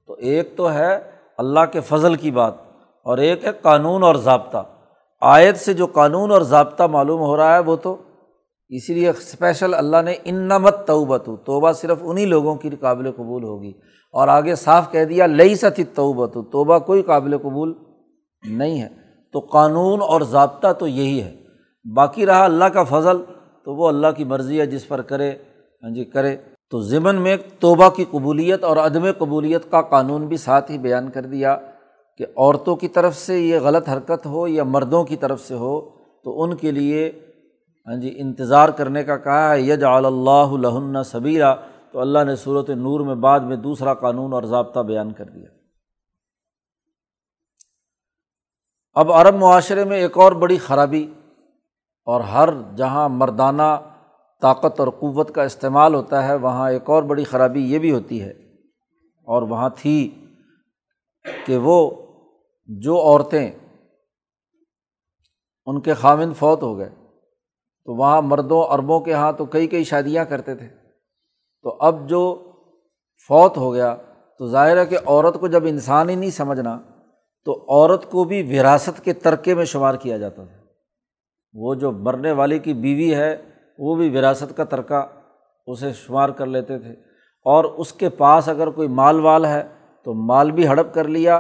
[0.08, 1.00] تو ایک تو ہے
[1.38, 2.54] اللہ کے فضل کی بات
[3.04, 4.64] اور ایک ہے قانون اور ضابطہ۔
[5.22, 7.96] آیت سے جو قانون اور ضابطہ معلوم ہو رہا ہے وہ تو
[8.70, 13.44] اسی لیے اسپیشل اللہ نے ان نمت توبت توبہ صرف انہیں لوگوں کی قابل قبول
[13.44, 13.74] ہوگی۔
[14.16, 17.74] اور آگے صاف کہہ دیا لئی ستی توبت توبہ کوئی قابل قبول
[18.50, 18.88] نہیں ہے۔
[19.34, 21.36] تو قانون اور ضابطہ تو یہی ہے۔
[21.96, 23.18] باقی رہا اللہ کا فضل،
[23.66, 25.32] تو وہ اللہ کی مرضی ہے، جس پر کرے
[25.84, 26.38] ہاں جی کرے۔
[26.72, 31.10] تو ضمن میں توبہ کی قبولیت اور عدم قبولیت کا قانون بھی ساتھ ہی بیان
[31.10, 31.58] کر دیا
[32.18, 35.90] کہ عورتوں کی طرف سے یہ غلط حرکت ہو یا مردوں کی طرف سے ہو،
[36.24, 37.12] تو ان کے لیے
[37.88, 41.56] ہاں جی انتظار کرنے کا کہا ہے یج اللہ الہن صبیرہ
[41.96, 45.50] تو اللہ نے صورت نور میں بعد میں دوسرا قانون اور ضابطہ بیان کر دیا۔
[48.94, 51.14] اب عرب معاشرے میں ایک اور بڑی خرابی
[52.06, 53.70] اور ہر جہاں مردانہ
[54.42, 58.22] طاقت اور قوت کا استعمال ہوتا ہے، وہاں ایک اور بڑی خرابی یہ بھی ہوتی
[58.22, 58.32] ہے
[59.28, 60.26] اور وہاں تھی
[61.46, 61.92] کہ وہ
[62.68, 63.52] جو عورتیں
[65.66, 69.84] ان کے خامن فوت ہو گئے، تو وہاں مردوں عربوں کے یہاں تو کئی کئی
[69.84, 70.85] شادیاں کرتے تھے۔
[71.66, 72.52] تو اب جو
[73.28, 73.96] فوت ہو گیا،
[74.40, 76.80] تو ظاہر ہے کہ عورت کو جب انسان ہی نہیں سمجھنا،
[77.46, 80.64] تو عورت کو بھی وراثت کے ترکے میں شمار کیا جاتا تھا۔
[81.54, 83.38] وہ جو مرنے والی کی بیوی ہے،
[83.80, 85.06] وہ بھی وراثت کا ترکہ
[85.68, 86.92] اسے شمار کر لیتے تھے۔
[87.46, 89.64] اور اس کے پاس اگر کوئی مال وال ہے،
[90.04, 91.36] تو مال بھی ہڑپ کر لیا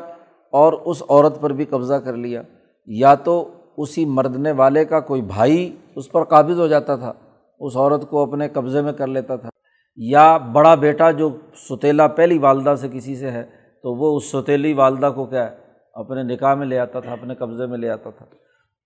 [0.51, 2.41] اور اس عورت پر بھی قبضہ کر لیا۔
[2.85, 7.13] یا تو اسی مردنے والے کا کوئی بھائی اس پر قابض ہو جاتا تھا،
[7.59, 9.49] اس عورت کو اپنے قبضے میں کر لیتا تھا۔
[9.95, 11.29] یا بڑا بیٹا جو
[11.69, 13.43] ستیلا پہلی والدہ سے کسی سے ہے،
[13.83, 15.55] تو وہ اس ستیلی والدہ کو کیا ہے،
[15.93, 18.25] اپنے نکاح میں لے آتا تھا، اپنے قبضے میں لے آتا تھا۔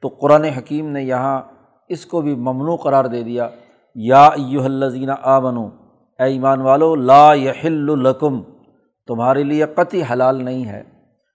[0.02, 1.42] تو قرآن حکیم نے یہاں
[1.90, 3.50] اس کو بھی ممنوع قرار دے دیا۔
[3.96, 5.66] یا ایو الزینہ آ بنو
[6.20, 8.42] اے ایمان والو، لا یحل القم
[9.08, 10.84] تمہارے لیے قطعی حلال نہیں ہے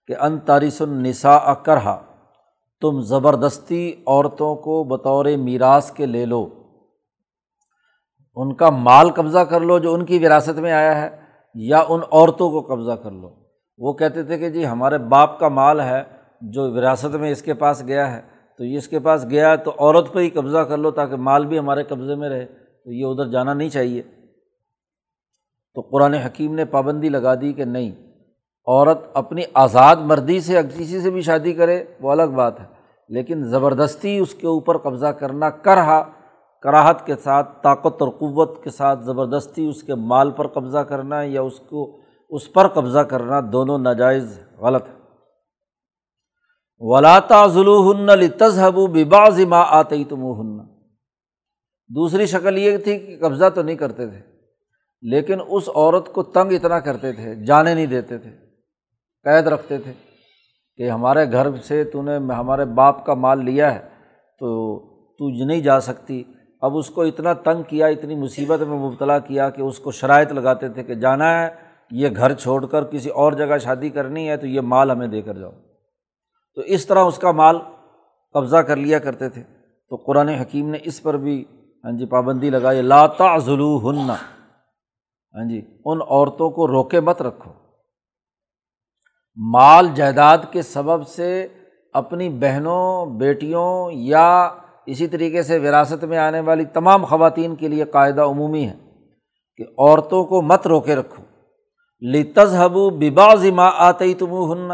[0.07, 2.01] کہ ان تارس النساء کرہا،
[2.81, 6.49] تم زبردستی عورتوں کو بطور میراث کے لے لو۔
[8.37, 11.17] ان کا مال قبضہ کر لو جو ان کی وراثت میں آیا ہے،
[11.55, 13.31] یا ان عورتوں کو قبضہ کر لو۔
[13.79, 16.03] وہ کہتے تھے کہ جی ہمارے باپ کا مال ہے
[16.41, 18.23] جو وراثت میں اس کے پاس گیا ہے،
[18.59, 21.17] تو یہ اس کے پاس گیا ہے تو عورت پہ ہی قبضہ کر لو تاکہ
[21.17, 22.45] مال بھی ہمارے قبضے میں رہے۔
[22.85, 24.03] تو یہ ادھر جانا نہیں چاہیے۔
[25.75, 27.91] تو قرآن حکیم نے پابندی لگا دی کہ نہیں،
[28.67, 32.65] عورت اپنی آزاد مردی سے کسی سے بھی شادی کرے وہ الگ بات ہے،
[33.09, 36.03] لیکن زبردستی اس کے اوپر قبضہ کرنا، کرہا
[36.65, 41.23] کراہت کے ساتھ، طاقت اور قوت کے ساتھ زبردستی اس کے مال پر قبضہ کرنا
[41.23, 41.85] یا اس کو،
[42.33, 45.03] اس پر قبضہ کرنا دونوں ناجائز غلط ہے
[46.83, 50.57] ولاتا ظلو ہن تذہب و باز ماں آتے تم ہن
[51.91, 54.21] دوسری شکل یہ تھی کہ قبضہ تو نہیں کرتے تھے،
[55.03, 58.31] لیکن اس عورت کو تنگ اتنا کرتے تھے، جانے نہیں دیتے تھے،
[59.27, 59.93] قید رکھتے تھے
[60.79, 63.81] کہ ہمارے گھر سے تو نے ہمارے باپ کا مال لیا ہے،
[64.41, 64.49] تو
[65.21, 66.23] تو نہیں جا سکتی۔
[66.65, 70.33] اب اس کو اتنا تنگ کیا، اتنی مصیبت میں مبتلا کیا کہ اس کو شرائط
[70.33, 71.49] لگاتے تھے کہ جانا ہے،
[71.91, 75.23] یہ گھر چھوڑ کر کسی اور جگہ شادی کرنی ہے تو یہ مال ہمیں دے
[75.23, 75.51] کر جاؤ۔
[76.55, 77.59] تو اس طرح اس کا مال
[78.33, 79.43] قبضہ کر لیا کرتے تھے۔
[79.89, 81.45] تو قرآن حکیم نے اس پر بھی
[81.85, 84.11] ہاں جی پابندی لگائی لاتا ظلو ہن
[85.35, 87.53] ہاں جی ان عورتوں کو روکے مت رکھو۔
[89.37, 91.49] مال جائیداد کے سبب سے
[91.93, 94.51] اپنی بہنوں، بیٹیوں یا
[94.87, 98.75] اسی طریقے سے وراثت میں آنے والی تمام خواتین کے لیے قاعدہ عمومی ہے
[99.57, 101.25] کہ عورتوں کو مت روکے رکھو۔
[102.01, 104.73] لی تذہب ببا ذمہ آتے تم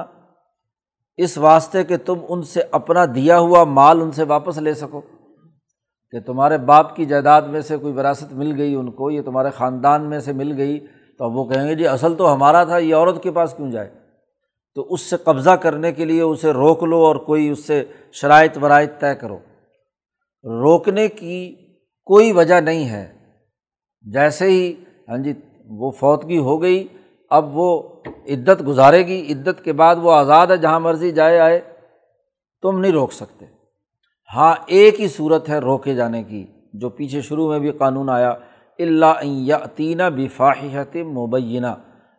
[1.16, 5.00] اس واسطے کہ تم ان سے اپنا دیا ہوا مال ان سے واپس لے سکو۔
[6.10, 9.50] کہ تمہارے باپ کی جائیداد میں سے کوئی وراثت مل گئی ان کو، یہ تمہارے
[9.50, 10.86] خاندان میں سے مل گئی،
[11.18, 13.70] تو اب وہ کہیں گے جی اصل تو ہمارا تھا، یہ عورت کے پاس کیوں
[13.70, 13.90] جائے؟
[14.74, 18.58] تو اس سے قبضہ کرنے کے لیے اسے روک لو اور کوئی اس سے شرائط
[18.62, 19.38] ورائط طے کرو۔
[20.44, 21.56] روکنے کی
[22.04, 23.12] کوئی وجہ نہیں ہے۔
[24.02, 24.74] جیسے ہی
[25.08, 25.32] ہاں جی
[25.66, 26.88] وہ فوتگی ہو گئی،
[27.30, 27.82] اب وہ
[28.28, 31.60] عدت گزارے گی۔ عدت کے بعد وہ آزاد ہے، جہاں مرضی جائے، آئے۔
[32.62, 33.44] تم نہیں روک سکتے۔
[34.34, 38.34] ہاں ایک ہی صورت ہے روکے جانے کی، جو پیچھے شروع میں بھی قانون آیا۔
[38.78, 41.66] اللہ تینہ بفاحت مبینہ۔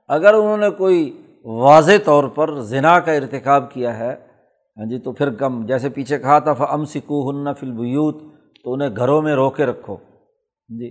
[0.07, 4.30] اگر انہوں نے کوئی واضح طور پر ذنا کا ارتکاب کیا ہے
[4.77, 8.21] ہاں جی تو پھر کم، جیسے پیچھے کہا تھا فم سکو ہن فلبیوت
[8.63, 10.89] تو انہیں گھروں میں روکے رکھو۔ ہاں جی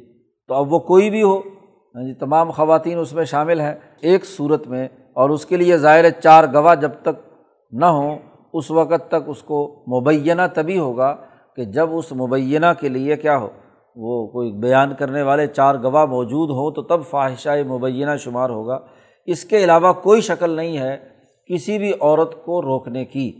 [0.48, 4.24] تو اب وہ کوئی بھی ہو ہاں جی تمام خواتین اس میں شامل ہیں ایک
[4.26, 7.16] صورت میں، اور اس کے لیے ظاہر چار گواہ جب تک
[7.72, 8.16] نہ ہوں،
[8.54, 9.58] اس وقت تک اس کو
[9.90, 11.14] مبینہ تبھی ہوگا
[11.56, 13.48] کہ جب اس مبینہ کے لیے کیا ہو،
[13.96, 18.78] وہ کوئی بیان کرنے والے چار گواہ موجود ہوں، تو تب فواہشہ مبینہ شمار ہوگا۔
[19.28, 20.96] اس کے علاوہ کوئی شکل نہیں ہے
[21.50, 23.30] کسی بھی عورت کو روکنے کی۔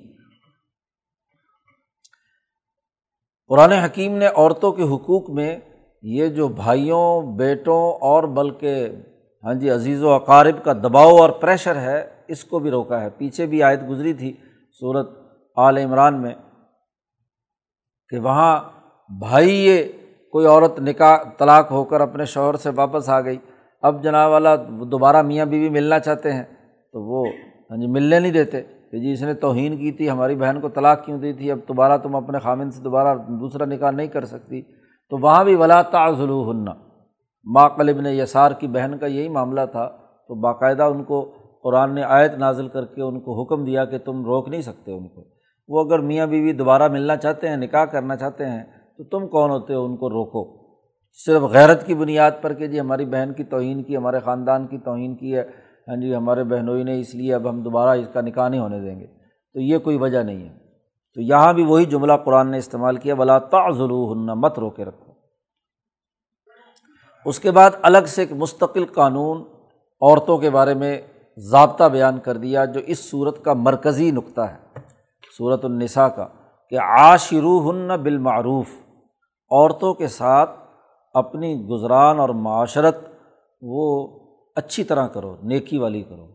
[3.50, 5.56] قرآن حکیم نے عورتوں کے حقوق میں
[6.02, 8.88] یہ جو بھائیوں، بیٹوں اور بلکہ
[9.44, 13.10] ہاں جی عزیز و اقارب کا دباؤ اور پریشر ہے، اس کو بھی روکا ہے۔
[13.10, 14.32] پیچھے بھی آیت گزری تھی
[14.80, 15.10] صورت
[15.56, 16.34] عال عمران میں
[18.08, 18.60] کہ وہاں
[19.20, 19.84] بھائی یہ
[20.32, 23.38] کوئی عورت نکاح، طلاق ہو کر اپنے شوہر سے واپس آ گئی۔
[23.82, 24.56] اب جناب والا
[24.92, 26.44] دوبارہ میاں بیوی ملنا چاہتے ہیں
[26.92, 27.26] تو وہ
[27.70, 30.68] ہاں جی ملنے نہیں دیتے۔ کہ جی اس نے توہین کی تھی، ہماری بہن کو
[30.68, 34.24] طلاق کیوں دی تھی؟ اب دوبارہ تم اپنے خامن سے دوبارہ دوسرا نکاح نہیں کر
[34.24, 34.62] سکتی۔
[35.10, 36.72] تو وہاں بھی ولا تعزلو ہننا
[37.44, 39.88] ماں قلب نے یسار کی بہن کا یہی معاملہ تھا۔
[40.28, 43.98] تو باقاعدہ ان کو قرآن نے آیت نازل کر کے ان کو حکم دیا کہ
[43.98, 45.24] تم روک نہیں سکتے ان کو۔
[45.68, 48.64] وہ اگر میاں بیوی دوبارہ ملنا چاہتے ہیں، نکاح کرنا چاہتے ہیں،
[48.98, 50.70] تو تم کون ہوتے ہو؟ ان کو روکو۔
[51.26, 54.78] صرف غیرت کی بنیاد پر کہ جی ہماری بہن کی توہین کی، ہمارے خاندان کی
[54.78, 58.20] توہین کی ہے۔ ہاں جی ہمارے بہنوئی نے اس لیے اب ہم دوبارہ اس کا
[58.20, 59.06] نکاح نہیں ہونے دیں گے۔
[59.54, 60.58] تو یہ کوئی وجہ نہیں ہے۔
[61.14, 64.84] تو یہاں بھی وہی جملہ قرآن نے استعمال کیا بلا تعزلو ہن مت رو کے
[64.84, 65.12] رکھو
[67.24, 69.42] اس کے بعد الگ سے ایک مستقل قانون
[70.02, 71.00] عورتوں کے بارے میں
[71.36, 74.80] ضابطہ بیان کر دیا، جو اس صورت کا مرکزی نقطہ ہے۔
[75.38, 76.26] صورت النساء کا
[76.70, 78.66] کہ عاشرو ہن بالمعروف،
[79.50, 80.50] عورتوں کے ساتھ
[81.14, 82.98] اپنی گزران اور معاشرت
[83.62, 84.08] وہ
[84.60, 86.26] اچھی طرح کرو، نیکی والی کرو۔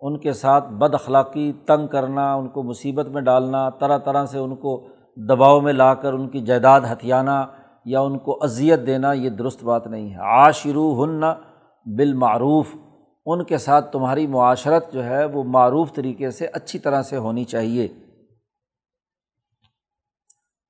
[0.00, 4.38] ان کے ساتھ بد اخلاقی تنگ کرنا، ان کو مصیبت میں ڈالنا، طرح طرح سے
[4.38, 7.46] ان کو دباؤ میں لا کر ان کی جائیداد ہتھیانا
[7.84, 11.20] یا ان کو اذیت دینا، یہ درست بات نہیں ہے۔ عاشرو ہن
[11.96, 12.66] بالمعروف،
[13.26, 17.44] ان کے ساتھ تمہاری معاشرت جو ہے وہ معروف طریقے سے اچھی طرح سے ہونی
[17.44, 17.88] چاہیے۔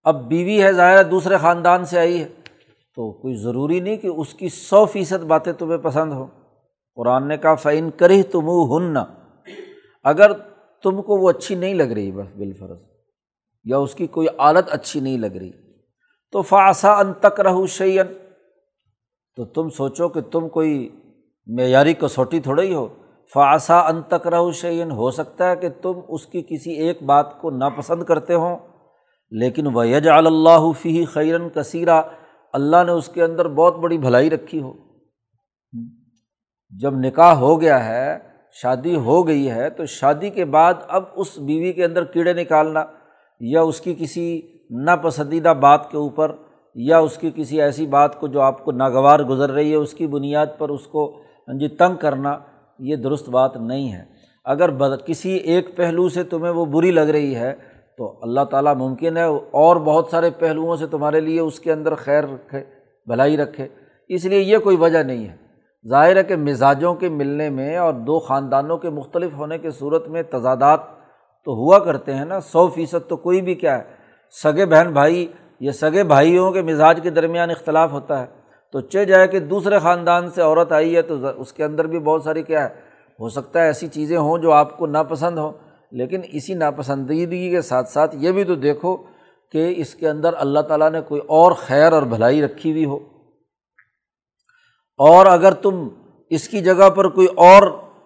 [0.03, 2.29] اب بیوی ہے، ظاہر دوسرے خاندان سے آئی ہے۔
[2.97, 6.27] تو کوئی ضروری نہیں کہ اس کی سو فیصد باتیں تمہیں پسند ہوں۔
[6.99, 8.97] قرآن نے کہا فعین کرے تم ہن
[10.05, 10.33] اگر
[10.85, 12.79] تم کو وہ اچھی نہیں لگ رہی بس بالفرض،
[13.67, 15.51] یا اس کی کوئی عادت اچھی نہیں لگ رہی،
[16.33, 18.15] تو فاصا ان تک رہو شعین
[19.37, 20.89] تو تم سوچو کہ تم کوئی
[21.47, 22.87] معیاری کسوٹی تھوڑا ہی ہو۔
[23.33, 27.41] فاصا ان تک رہو شعین ہو سکتا ہے کہ تم اس کی کسی ایک بات
[27.41, 28.57] کو ناپسند کرتے ہوں،
[29.33, 32.01] لیکن ویج اللہ فی خیرن کثیرہ
[32.55, 34.73] اللہ نے اس کے اندر بہت بڑی بھلائی رکھی ہو۔
[36.71, 38.19] جب نکاح ہو گیا ہے،
[38.53, 42.85] شادی ہو گئی ہے، تو شادی کے بعد اب اس بیوی کے اندر کیڑے نکالنا
[43.41, 46.33] یا اس کی کسی ناپسندیدہ بات کے اوپر
[46.75, 49.93] یا اس کی کسی ایسی بات کو جو آپ کو ناگوار گزر رہی ہے، اس
[49.93, 51.23] کی بنیاد پر اس کو
[51.61, 52.39] جی تنگ کرنا،
[52.79, 54.05] یہ درست بات نہیں ہے۔
[54.45, 57.55] اگر کسی ایک پہلو سے تمہیں وہ بری لگ رہی ہے،
[57.99, 61.95] تو اللہ تعالیٰ ممکن ہے اور بہت سارے پہلوؤں سے تمہارے لیے اس کے اندر
[61.95, 62.65] خیر رکھے،
[63.07, 63.69] بھلائی رکھے۔
[64.09, 65.48] اس لیے یہ کوئی وجہ نہیں ہے۔
[65.89, 70.09] ظاہر ہے کہ مزاجوں کے ملنے میں اور دو خاندانوں کے مختلف ہونے کے صورت
[70.09, 70.81] میں تضادات
[71.45, 73.83] تو ہوا کرتے ہیں نا، سو فیصد تو کوئی بھی کیا ہے۔
[74.43, 75.27] سگے بہن بھائی
[75.61, 78.27] یا سگے بھائیوں کے مزاج کے درمیان اختلاف ہوتا ہے۔
[78.73, 81.99] تو چہ جائے کہ دوسرے خاندان سے عورت آئی ہے تو اس کے اندر بھی
[81.99, 82.69] بہت ساری کیا ہے،
[83.21, 85.53] ہو سکتا ہے ایسی چیزیں ہوں جو آپ کو ناپسند ہوں۔
[85.91, 88.97] لیکن اسی ناپسندیدگی کے ساتھ ساتھ یہ بھی تو دیکھو
[89.53, 93.18] کہ اس کے اندر اللہ تعالیٰ نے کوئی اور خیر اور بھلائی رکھی ہوئی ہو۔
[94.99, 95.89] اور اگر تم
[96.31, 97.63] اس کی جگہ پر کوئی اور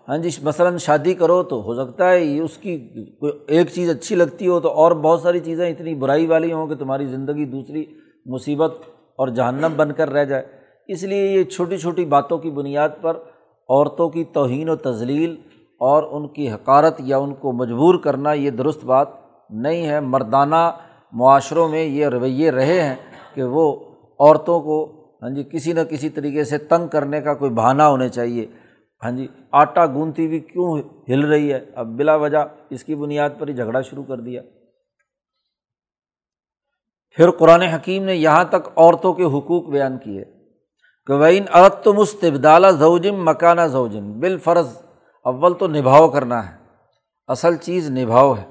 [0.09, 2.79] ہاں جی مثلاً شادی کرو تو ہو سکتا ہے یہ اس کی
[3.21, 6.67] کوئی ایک چیز اچھی لگتی ہو تو اور بہت ساری چیزیں اتنی برائی والی ہوں
[6.67, 7.85] کہ تمہاری زندگی دوسری
[8.27, 8.75] مصیبت
[9.17, 10.43] اور جہنم بن کر رہ جائے۔
[10.89, 13.17] اس لیے یہ چھوٹی چھوٹی باتوں کی بنیاد پر
[13.69, 15.37] عورتوں کی توہین و تزلیل
[15.79, 19.09] اور ان کی حکارت یا ان کو مجبور کرنا یہ درست بات
[19.51, 20.71] نہیں ہے۔ مردانہ
[21.13, 22.95] معاشروں میں یہ رویے رہے ہیں
[23.35, 23.77] کہ وہ
[24.21, 28.09] عورتوں کو ہاں جی کسی نہ کسی طریقے سے تنگ کرنے کا کوئی بہانہ ہونے
[28.09, 28.47] چاہیے۔
[29.05, 32.39] ہاں جی آٹا گونتی ہوئی کیوں ہل رہی ہے؟ اب بلا وجہ
[32.71, 34.43] اس کی بنیاد پر ہی جھگڑا شروع کر دیا۔
[37.17, 40.25] پھر قرآن حکیم نے یہاں تک عورتوں کے حقوق بیان کیے
[41.07, 44.83] کہ وین عرت تو مستبدالہ زوجم مکانہ زوجن بال فرض
[45.25, 46.57] اول تو نبھاؤ کرنا ہے۔
[47.27, 48.45] اصل چیز نبھاؤ ہے،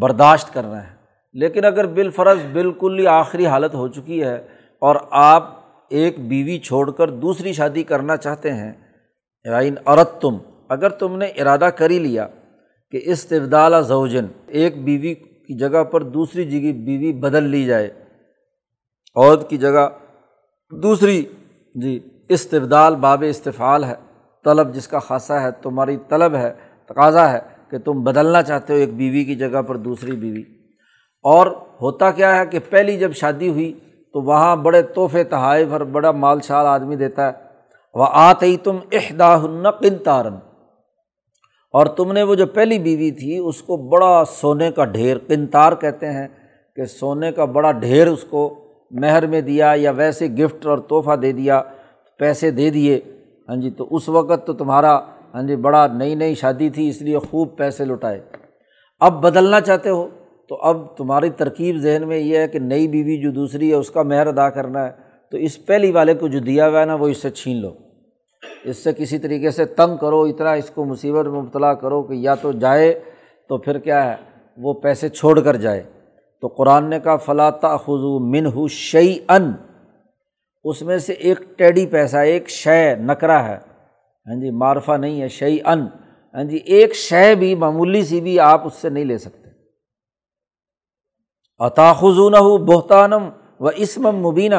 [0.00, 0.96] برداشت کرنا ہے۔
[1.32, 4.36] لیکن اگر بال فرض بالکل ہی آخری حالت ہو چکی ہے
[4.78, 5.58] اور آپ
[5.88, 8.72] ایک بیوی چھوڑ کر دوسری شادی کرنا چاہتے ہیں۔
[9.44, 10.36] یعنی عورت تم
[10.68, 12.26] اگر تم نے ارادہ کر ہی لیا
[12.90, 17.90] کہ استبدال زوجن، ایک بیوی کی جگہ پر دوسری جگہ بیوی بدل لی جائے۔
[19.14, 19.88] عورت کی جگہ
[20.82, 21.26] دوسری
[21.74, 23.94] جی استبدال باب استفال ہے۔
[24.44, 26.52] طلب جس کا خاصہ ہے، تمہاری طلب ہے،
[26.86, 27.38] تقاضا ہے
[27.70, 30.42] کہ تم بدلنا چاہتے ہو ایک بیوی کی جگہ پر دوسری بیوی۔
[31.22, 31.46] اور
[31.82, 33.72] ہوتا کیا ہے کہ پہلی جب شادی ہوئی
[34.14, 37.32] تو وہاں بڑے تحفے تحائف اور بڑا مال شال آدمی دیتا ہے۔
[37.94, 39.36] وہ آتے ہی تم احدا
[39.80, 40.34] قن تارن
[41.74, 45.72] اور تم نے وہ جو پہلی بیوی تھی، اس کو بڑا سونے کا ڈھیر، قنتار
[45.72, 46.26] کہتے ہیں
[46.76, 48.42] کہ سونے کا بڑا ڈھیر اس کو
[48.90, 51.60] مہر میں دیا یا ویسے گفٹ اور تحفہ دے دیا،
[52.20, 53.00] پیسے دے دیے۔
[53.48, 54.98] ہاں جی تو اس وقت تو تمہارا
[55.34, 58.20] ہاں جی بڑا نئی نئی شادی تھی، اس لیے خوب پیسے لٹائے
[59.00, 60.06] اب بدلنا چاہتے ہو؟
[60.48, 63.90] تو اب تمہاری ترکیب ذہن میں یہ ہے کہ نئی بیوی جو دوسری ہے، اس
[63.90, 64.90] کا مہر ادا کرنا ہے۔
[65.30, 67.72] تو اس پہلی والے کو جو دیا ہوا ہے نا، وہ اس سے چھین لو۔
[68.64, 72.12] اس سے کسی طریقے سے تنگ کرو، اتنا اس کو مصیبت میں مبتلا کرو کہ
[72.12, 73.00] یا تو جائے
[73.48, 74.16] تو پھر کیا ہے،
[74.56, 75.82] وہ پیسے چھوڑ کر جائے۔
[76.40, 79.52] تو قرآن نے کہا فلاں خزو من ہو شعی ان
[80.64, 83.56] اس میں سے ایک ٹیڈی پیسہ، ایک شے نکرا ہے۔
[84.26, 85.86] ہاں جی معرفہ نہیں ہے شعی ان
[86.34, 89.47] ہاں جی ایک شے بھی، معمولی سی بھی آپ اس سے نہیں لے سکتے۔
[91.58, 93.28] عطاخذون ہو بہتانم
[93.60, 94.54] و اسم مبینہ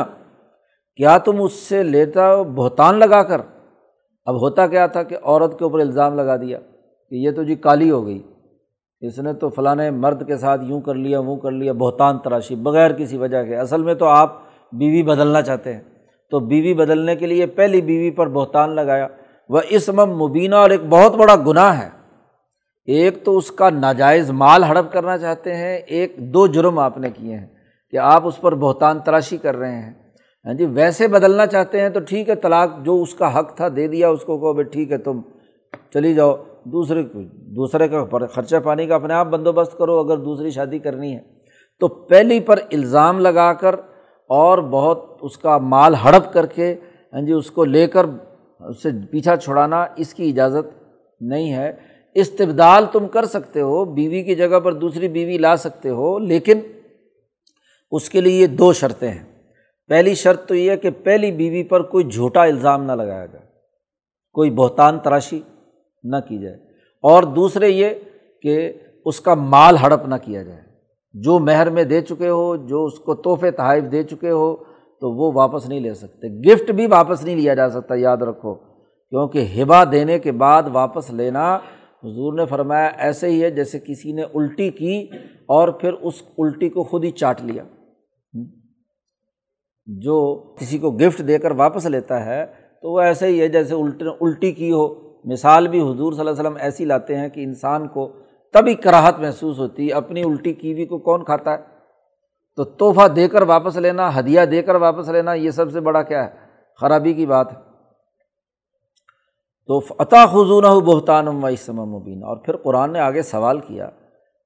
[0.96, 3.42] کیا تم اس سے لیتا بہتان لگا کر؟
[4.26, 6.60] اب ہوتا کیا تھا کہ عورت کے اوپر الزام لگا دیا
[7.10, 8.22] کہ یہ تو جی کالی ہو گئی۔
[9.02, 12.56] اس نے تو فلاں مرد کے ساتھ یوں کر لیا، وہ کر لیا، بہتان تراشی۔
[12.56, 14.36] بغیر کسی وجہ کے۔ اصل میں تو آپ
[14.72, 15.82] بیوی بدلنا چاہتے ہیں۔
[16.32, 19.08] تو بیوی بدلنے کے لیے پہلی بیوی پر بہتان لگایا۔
[19.50, 21.99] وہ اسم مبینہ اور ایک بہت بڑا گناہ ہے۔
[22.90, 27.10] ایک تو اس کا ناجائز مال ہڑپ کرنا چاہتے ہیں، ایک دو جرم آپ نے
[27.10, 27.48] کیے ہیں
[27.92, 29.94] کہ آپ اس پر بہتان تراشی کر رہے ہیں۔
[30.46, 33.68] ہاں جی ویسے بدلنا چاہتے ہیں تو ٹھیک ہے، طلاق جو اس کا حق تھا
[33.76, 35.22] دے دیا، اس کو کہو بھائی ٹھیک ہے، تم
[35.94, 37.04] چلی جاؤ۔ دوسرے
[37.56, 41.20] دوسرے کا خرچہ پانی کا اپنے آپ بندوبست کرو اگر دوسری شادی کرنی ہے۔
[41.80, 43.76] تو پہلی پر الزام لگا کر
[44.30, 46.76] اور بہت اس کا مال ہڑپ کر کے
[47.14, 48.06] ہاں جی اس کو لے کر،
[48.60, 50.74] اس سے پیچھا چھڑانا اس کی اجازت
[51.22, 51.72] نہیں ہے۔
[52.14, 56.60] استبدال تم کر سکتے ہو، بیوی کی جگہ پر دوسری بیوی لا سکتے ہو، لیکن
[57.92, 59.24] اس کے لیے یہ دو شرطیں ہیں۔
[59.88, 63.46] پہلی شرط تو یہ ہے کہ پہلی بیوی پر کوئی جھوٹا الزام نہ لگایا جائے،
[64.34, 65.42] کوئی بہتان تراشی
[66.04, 66.56] نہ کی جائے۔
[67.02, 67.90] اور دوسرے یہ
[68.42, 68.74] کہ
[69.06, 70.62] اس کا مال ہڑپ نہ کیا جائے۔
[71.14, 74.56] جو مہر میں دے چکے ہو، جو اس کو تحفے تحائف دے چکے ہو،
[75.02, 78.56] تو وہ واپس نہیں لے سکتے۔ گفٹ بھی واپس نہیں لیا جا سکتا، یاد رکھو،
[79.10, 81.60] کیونکہ ہبا دینے کے بعد واپس لینا
[82.04, 85.08] حضور نے فرمایا ایسے ہی ہے جیسے کسی نے الٹی کی
[85.46, 87.64] اور پھر اس الٹی کو خود ہی چاٹ لیا۔
[89.86, 92.46] جو کسی کو گفٹ دے کر واپس لیتا ہے
[92.82, 96.32] تو وہ ایسے ہی ہے جیسے الٹ الٹی کی ہو۔ مثال بھی حضور صلی اللہ
[96.32, 98.14] علیہ وسلم ایسی لاتے ہیں کہ انسان کو
[98.54, 101.58] تبھی کراہت محسوس ہوتی ہے اپنی الٹی کی ہوئی کو کون کھاتا ہے؟
[102.56, 106.04] تو تحفہ دے کر واپس لینا، ہدیہ دے کر واپس لینا، یہ سب سے بڑا
[106.04, 106.36] کیا ہے؟
[106.80, 107.69] خرابی کی بات ہے۔
[109.70, 113.90] تو عطا خزون ہو بہتانم و اسم مبینہ اور پھر قرآن نے آگے سوال کیا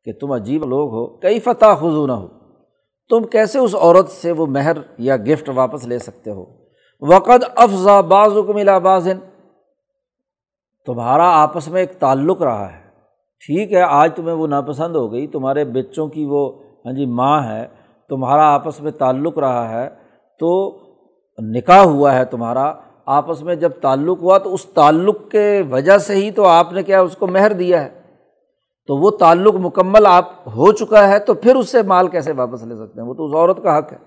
[0.05, 2.27] کہ تم عجیب لوگ ہو۔ کئی فتح خزون ہو
[3.09, 6.45] تم کیسے اس عورت سے وہ مہر یا گفٹ واپس لے سکتے ہو؟
[7.01, 9.17] وقت افزا بعض حکم بازن
[10.85, 12.81] تمہارا آپس میں ایک تعلق رہا ہے۔
[13.45, 17.43] ٹھیک ہے، آج تمہیں وہ ناپسند ہو گئی، تمہارے بچوں کی وہ ہاں جی ماں
[17.43, 17.67] ہے،
[18.09, 19.89] تمہارا آپس میں تعلق رہا ہے،
[20.39, 20.77] تو
[21.41, 22.73] نکاح ہوا ہے تمہارا۔
[23.05, 26.83] آپس میں جب تعلق ہوا تو اس تعلق کے وجہ سے ہی تو آپ نے
[26.83, 27.89] کیا اس کو مہر دیا ہے۔
[28.87, 32.63] تو وہ تعلق مکمل آپ ہو چکا ہے تو پھر اس سے مال کیسے واپس
[32.63, 33.97] لے سکتے ہیں؟ وہ تو اس عورت کا حق ہے۔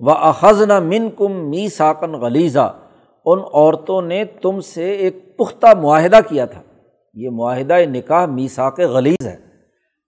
[0.00, 2.74] وہ اخذ نہ من کم می ساکن غلیزہ
[3.26, 6.62] ان عورتوں نے تم سے ایک پختہ معاہدہ کیا تھا۔
[7.14, 9.36] یہ معاہدہ نکاح میساک غلیز ہے۔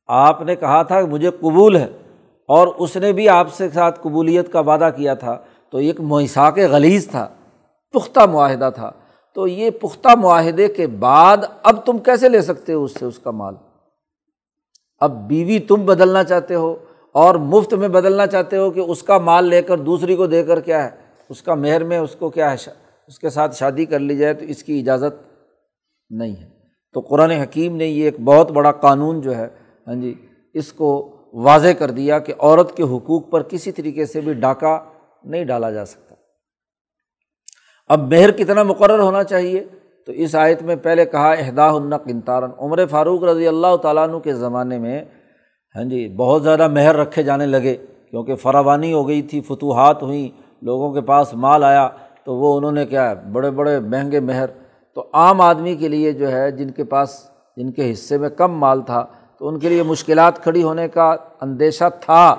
[0.09, 1.87] آپ نے کہا تھا کہ مجھے قبول ہے
[2.49, 5.39] اور اس نے بھی آپ سے ساتھ قبولیت کا وعدہ کیا تھا۔
[5.71, 7.29] تو ایک میساک غلیز تھا۔
[7.93, 8.91] پختہ معاہدہ تھا۔
[9.35, 13.19] تو یہ پختہ معاہدے کے بعد اب تم کیسے لے سکتے ہو اس سے اس
[13.19, 13.55] کا مال؟
[15.01, 16.77] اب بیوی تم بدلنا چاہتے ہو
[17.13, 20.43] اور مفت میں بدلنا چاہتے ہو کہ اس کا مال لے کر دوسری کو دے
[20.43, 20.91] کر کیا ہے؟
[21.29, 22.71] اس کا مہر میں اس کو کیا ہے؟
[23.07, 25.45] اس کے ساتھ شادی کر لی جائے تو اس کی اجازت
[26.11, 26.49] نہیں ہے۔
[26.93, 29.49] تو قرآن حکیم نے یہ ایک بہت بڑا قانون جو ہے
[29.87, 34.21] ہاں جی اس کو واضح کر دیا کہ عورت کے حقوق پر کسی طریقے سے
[34.21, 34.79] بھی ڈاکہ
[35.25, 36.12] نہیں ڈالا جا سکتا۔
[37.93, 39.65] اب مہر کتنا مقرر ہونا چاہیے؟
[40.07, 44.35] تو اس آیت میں پہلے کہا اہدا قنتارن عمر فاروق رضی اللہ تعالیٰ عنہ کے
[44.35, 45.05] زمانے میں
[45.77, 47.77] ہاں جی بہت زیادہ مہر رکھے جانے لگے۔
[48.11, 50.29] کیونکہ فراوانی ہو گئی تھی، فتوحات ہوئیں،
[50.63, 51.89] لوگوں کے پاس مال آیا،
[52.25, 54.47] تو وہ انہوں نے کیا ہے بڑے بڑے مہنگے مہر۔
[54.95, 58.53] تو عام آدمی کے لیے جو ہے، جن کے پاس، جن کے حصے میں کم
[58.53, 59.07] مال تھا،
[59.39, 62.37] تو ان کے لیے مشکلات کھڑی ہونے کا اندیشہ تھا۔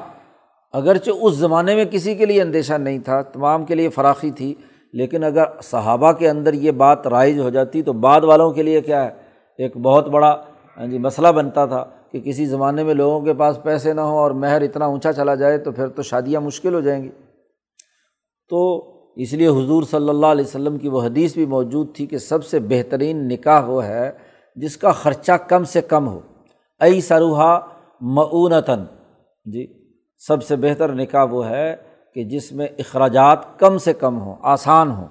[0.71, 4.53] اگرچہ اس زمانے میں کسی کے لیے اندیشہ نہیں تھا، تمام کے لیے فراخی تھی
[4.93, 8.81] لیکن اگر صحابہ کے اندر یہ بات رائج ہو جاتی تو بعد والوں کے لیے
[8.81, 9.09] کیا ہے؟
[9.57, 10.43] ایک بہت بڑا
[10.77, 14.17] ہاں جی مسئلہ بنتا تھا کہ کسی زمانے میں لوگوں کے پاس پیسے نہ ہوں
[14.17, 17.09] اور مہر اتنا اونچا چلا جائے تو پھر تو شادیاں مشکل ہو جائیں گی۔
[18.49, 22.17] تو اس لیے حضور صلی اللہ علیہ وسلم کی وہ حدیث بھی موجود تھی کہ
[22.17, 24.11] سب سے بہترین نکاح وہ ہے
[24.55, 26.19] جس کا خرچہ کم سے کم ہو۔
[26.79, 27.59] ائی سروحا
[28.01, 28.79] معونتاً
[29.45, 29.67] جی
[30.17, 31.75] سب سے بہتر نکاح وہ ہے
[32.13, 35.07] کہ جس میں اخراجات کم سے کم ہوں، آسان ہوں۔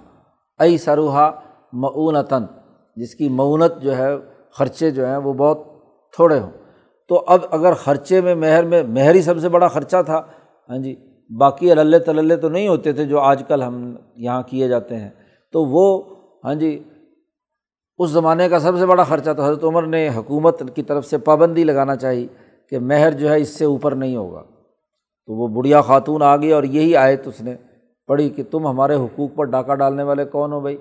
[0.59, 1.31] ائی سروحا
[1.73, 2.45] معونتاً
[2.97, 4.09] جس کی معونت جو ہے،
[4.53, 5.59] خرچے جو ہیں، وہ بہت
[6.15, 6.51] تھوڑے ہوں۔
[7.09, 10.23] تو اب اگر خرچے میں، مہر میں، مہر ہی سب سے بڑا خرچہ تھا
[10.69, 10.97] ہاں جی
[11.39, 15.11] باقی اللہ تلّہ تو نہیں ہوتے تھے جو آج کل ہم یہاں کیے جاتے ہیں۔
[15.53, 16.03] تو وہ
[16.45, 16.83] ہاں جی
[17.99, 21.19] اس زمانے کا سب سے بڑا خرچہ تو حضرت عمر نے حکومت کی طرف سے
[21.19, 22.27] پابندی لگانا چاہیے
[22.71, 24.43] کہ مہر جو ہے، اس سے اوپر نہیں ہوگا۔
[25.33, 27.55] تو وہ بڑھیا خاتون آ گئی اور یہی آئے تو اس نے
[28.07, 30.76] پڑھی کہ تم ہمارے حقوق پر ڈاکہ ڈالنے والے کون ہو بھائی؟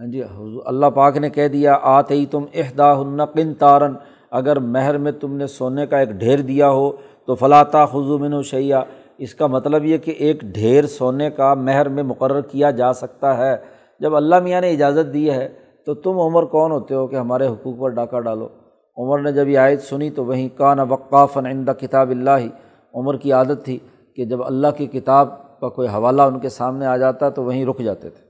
[0.00, 0.22] ہاں جی
[0.66, 2.94] اللہ پاک نے کہہ دیا آتے ہی تم احدا
[3.34, 3.94] قن تارن
[4.30, 6.92] اگر مہر میں تم نے سونے کا ایک ڈھیر دیا ہو
[7.26, 8.82] تو فلاطا خزو من و شیا
[9.18, 13.36] اس کا مطلب یہ کہ ایک ڈھیر سونے کا مہر میں مقرر کیا جا سکتا
[13.38, 13.56] ہے۔
[14.00, 15.48] جب اللہ میاں نے اجازت دی ہے
[15.86, 18.48] تو تم عمر کون ہوتے ہو کہ ہمارے حقوق پر ڈاکہ ڈالو؟
[18.96, 22.46] عمر نے جب یہ آیت سنی تو وہیں کان وقاف عند کتاب اللہ۔
[22.94, 23.78] عمر کی عادت تھی
[24.16, 27.64] کہ جب اللہ کی کتاب کا کوئی حوالہ ان کے سامنے آ جاتا تو وہیں
[27.64, 28.24] رک جاتے تھے۔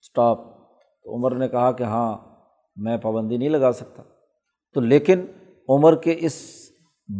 [0.00, 0.38] اسٹاپ
[1.04, 2.16] تو عمر نے کہا کہ ہاں
[2.76, 4.02] میں پابندی نہیں لگا سکتا۔
[4.74, 5.20] تو لیکن
[5.68, 6.34] عمر کے اس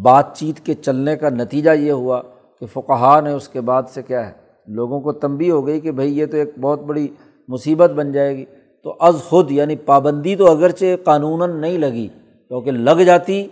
[0.02, 2.22] بات چیت کے چلنے کا نتیجہ یہ ہوا
[2.60, 4.32] کہ فقہ نے اس کے بعد سے کیا ہے،
[4.66, 7.08] لوگوں کو تنبی ہو گئی کہ بھائی یہ تو ایک بہت بڑی
[7.48, 8.44] مصیبت بن جائے گی۔
[8.82, 12.08] تو از خود یعنی پابندی تو اگرچہ قانون نہیں لگی،
[12.48, 13.48] کیونکہ لگ جاتی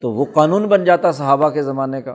[0.00, 2.14] تو وہ قانون بن جاتا صحابہ کے زمانے کا۔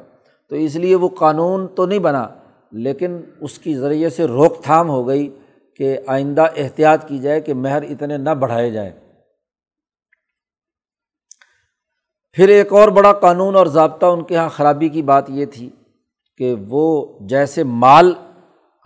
[0.49, 2.27] تو اس لیے وہ قانون تو نہیں بنا،
[2.71, 5.39] لیکن اس کی ذریعے سے روک تھام ہو گئی
[5.75, 8.91] کہ آئندہ احتیاط کی جائے کہ مہر اتنے نہ بڑھائے جائیں۔
[12.37, 15.69] پھر ایک اور بڑا قانون اور ضابطہ ان کے یہاں خرابی کی بات یہ تھی
[16.37, 18.13] کہ وہ جیسے مال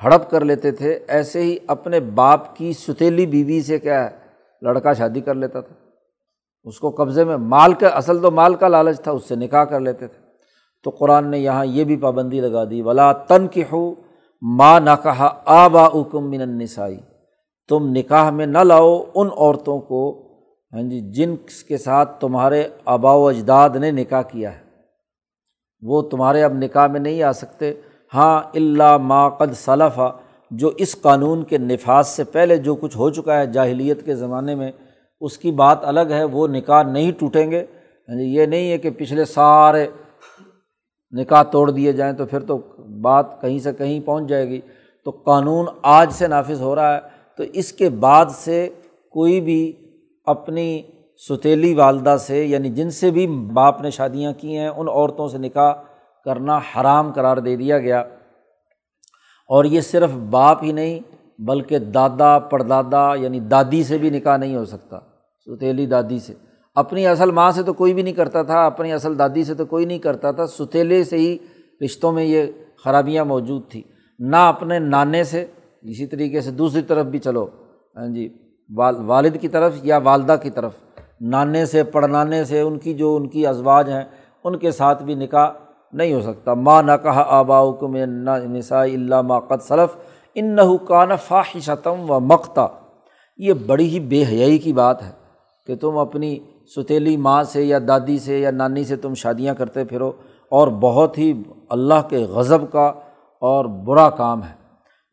[0.03, 4.17] ہڑپ کر لیتے تھے، ایسے ہی اپنے باپ کی ستیلی بیوی سے کیا ہے،
[4.61, 5.75] لڑکا شادی کر لیتا تھا۔
[6.63, 9.63] اس کو قبضے میں مال کا، اصل تو مال کا لالچ تھا، اس سے نکاح
[9.63, 10.18] کر لیتے تھے۔
[10.83, 13.93] تو قرآن نے یہاں یہ بھی پابندی لگا دی، ولا تن کی ہو
[14.41, 16.97] ماں نہ کہا آبا اکم من النسائی
[17.69, 20.29] تم نکاح میں نہ لاؤ ان عورتوں کو
[20.73, 21.35] ہاں جی جن
[21.67, 24.59] کے ساتھ تمہارے آبا و اجداد نے نکاح کیا ہے۔
[25.81, 27.73] وہ تمہارے اب نکاح میں نہیں آ سکتے۔
[28.13, 30.11] ہاں اللہ ما قد صلفہ
[30.51, 34.55] جو اس قانون کے نفاذ سے پہلے جو کچھ ہو چکا ہے جاہلیت کے زمانے
[34.55, 34.71] میں،
[35.21, 37.65] اس کی بات الگ ہے، وہ نکاح نہیں ٹوٹیں گے۔
[38.07, 39.87] یعنی یہ نہیں ہے کہ پچھلے سارے
[41.11, 42.57] نکاح توڑ دیے جائیں تو پھر تو
[43.01, 44.61] بات کہیں سے کہیں پہنچ جائے گی۔
[45.05, 46.99] تو قانون آج سے نافذ ہو رہا ہے۔
[47.37, 48.69] تو اس کے بعد سے
[49.11, 49.73] کوئی بھی
[50.25, 50.81] اپنی
[51.29, 55.37] ستیلی والدہ سے یعنی جن سے بھی باپ نے شادیاں کی ہیں، ان عورتوں سے
[55.37, 55.73] نکاح
[56.25, 57.99] کرنا حرام قرار دے دیا گیا۔
[59.47, 60.99] اور یہ صرف باپ ہی نہیں،
[61.41, 64.99] بلکہ دادا، پردادا یعنی دادی سے بھی نکاح نہیں ہو سکتا۔
[65.45, 66.33] ستیلی دادی سے۔
[66.79, 69.65] اپنی اصل ماں سے تو کوئی بھی نہیں کرتا تھا، اپنی اصل دادی سے تو
[69.65, 71.37] کوئی نہیں کرتا تھا۔ ستیلے سے ہی
[71.85, 72.51] رشتوں میں یہ
[72.83, 73.81] خرابیاں موجود تھیں۔
[74.19, 75.45] نہ اپنے نانے سے،
[75.81, 77.47] اسی طریقے سے۔ دوسری طرف بھی چلو۔
[77.95, 78.29] ہاں جی
[79.05, 80.71] والد کی طرف یا والدہ کی طرف۔
[81.21, 84.03] نانے سے پڑنانے سے، ان کی جو ان کی ازواج ہیں،
[84.43, 85.49] ان کے ساتھ بھی نکاح
[85.93, 87.95] نہیں ہو سکتا۔ ماں نہ کہا آبا کم
[88.55, 89.97] نسا اللہ ما قد صلف
[90.35, 92.67] ان نہ کان فاحشتم و مقتا۔
[93.37, 95.11] یہ بڑی ہی بے حیائی کی بات ہے
[95.67, 96.39] کہ تم اپنی
[96.75, 100.11] ستیلی ماں سے یا دادی سے یا نانی سے تم شادیاں کرتے پھرو،
[100.49, 102.85] اور بہت ہی اللہ کے غضب کا
[103.41, 104.53] اور برا کام ہے۔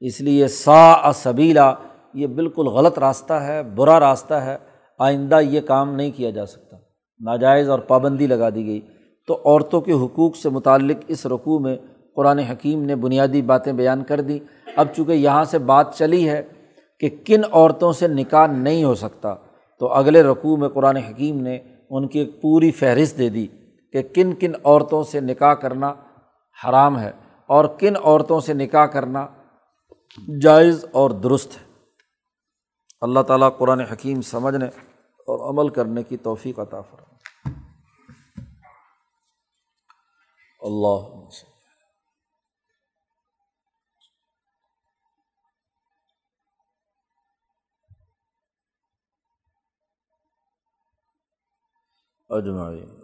[0.01, 1.75] اس لیے سا صبیلا
[2.15, 4.57] یہ بالکل غلط راستہ ہے، برا راستہ ہے،
[4.99, 6.77] آئندہ یہ کام نہیں کیا جا سکتا۔
[7.21, 8.81] ناجائز اور پابندی لگا دی گئی۔
[9.27, 11.77] تو عورتوں کے حقوق سے متعلق اس رقوع میں
[12.17, 14.39] قرآن حکیم نے بنیادی باتیں بیان کر دیں۔
[14.77, 16.43] اب چونکہ یہاں سے بات چلی ہے
[17.01, 19.35] کہ کن عورتوں سے نکاح نہیں ہو سکتا
[19.79, 21.59] تو اگلے رقوع میں قرآن حکیم نے
[21.91, 23.47] ان کی ایک پوری فہرست دے دی
[23.93, 25.95] کہ کن کن عورتوں سے نکاح کرنا
[26.65, 27.13] حرام ہے
[27.47, 29.27] اور کن عورتوں سے نکاح کرنا
[30.43, 31.67] جائز اور درست ہے۔
[33.01, 34.67] اللہ تعالیٰ قرآن حکیم سمجھنے
[35.19, 37.07] اور عمل کرنے کی توفیق عطا فرمائے۔
[40.61, 41.29] اللہ
[52.31, 53.03] اجمعین